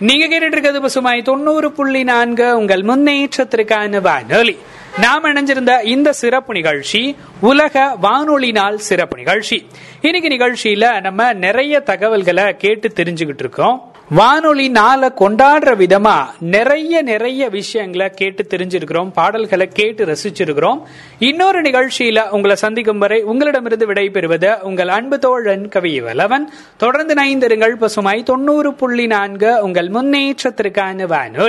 நீங்க 0.00 0.26
கேட்டுட்டு 0.26 0.46
இருக்கிறது 0.46 0.80
பசுமாய் 0.80 1.22
தொண்ணூறு 1.22 1.72
புள்ளி 1.72 2.04
நான்கு 2.04 2.56
உங்கள் 2.56 2.82
முன்னேற்றத்திற்கான 2.82 4.00
வானொலி. 4.00 4.56
நாம் 5.00 5.24
இணைஞ்சிருந்த 5.24 5.82
இந்த 5.82 6.12
சிறப்பு 6.12 6.54
நிகழ்ச்சி 6.54 7.16
உலக 7.40 7.96
வானொலி 8.00 8.52
நாள் 8.52 8.78
சிறப்பு 8.78 9.16
நிகழ்ச்சி. 9.16 9.66
இன்னைக்கு 10.00 10.28
நிகழ்ச்சியில 10.28 11.00
நம்ம 11.00 11.32
நிறைய 11.32 11.80
தகவல்களை 11.80 12.56
கேட்டு 12.56 12.88
தெரிஞ்சுக்கிட்டு 12.88 13.38
இருக்கோம் 13.38 13.87
வானொலி 14.10 14.68
நாளை 14.68 15.08
கொண்டாடுற 15.08 15.72
விதமா 15.76 16.26
நிறைய 16.40 17.02
நிறைய 17.02 17.48
விஷயங்களை 17.48 18.10
கேட்டு 18.10 18.42
தெரிஞ்சிருக்கிறோம் 18.42 19.10
பாடல்களை 19.12 19.68
கேட்டு 19.68 20.06
ரசிச்சிருக்கிறோம். 20.06 20.82
இன்னொரு 21.18 21.62
நிகழ்ச்சியில 21.62 22.28
உங்களை 22.28 22.56
சந்திக்கும் 22.56 22.98
வரை 22.98 23.22
உங்களிடமிருந்து 23.22 23.86
விடைபெறுவது 23.86 24.60
உங்கள் 24.60 24.88
அன்பு 24.88 25.18
தோழன் 25.18 25.68
கவியவலவன் 25.68 26.44
தொடர்ந்து 26.76 27.14
நைந்திருங்கள் 27.14 27.74
பசுமாய் 27.74 28.22
தொண்ணூறு 28.22 28.74
புள்ளி 28.74 29.06
நான்கு 29.06 29.62
உங்கள் 29.62 29.88
முன்னேற்றத்திற்கான 29.88 31.06
வானொலி. 31.06 31.46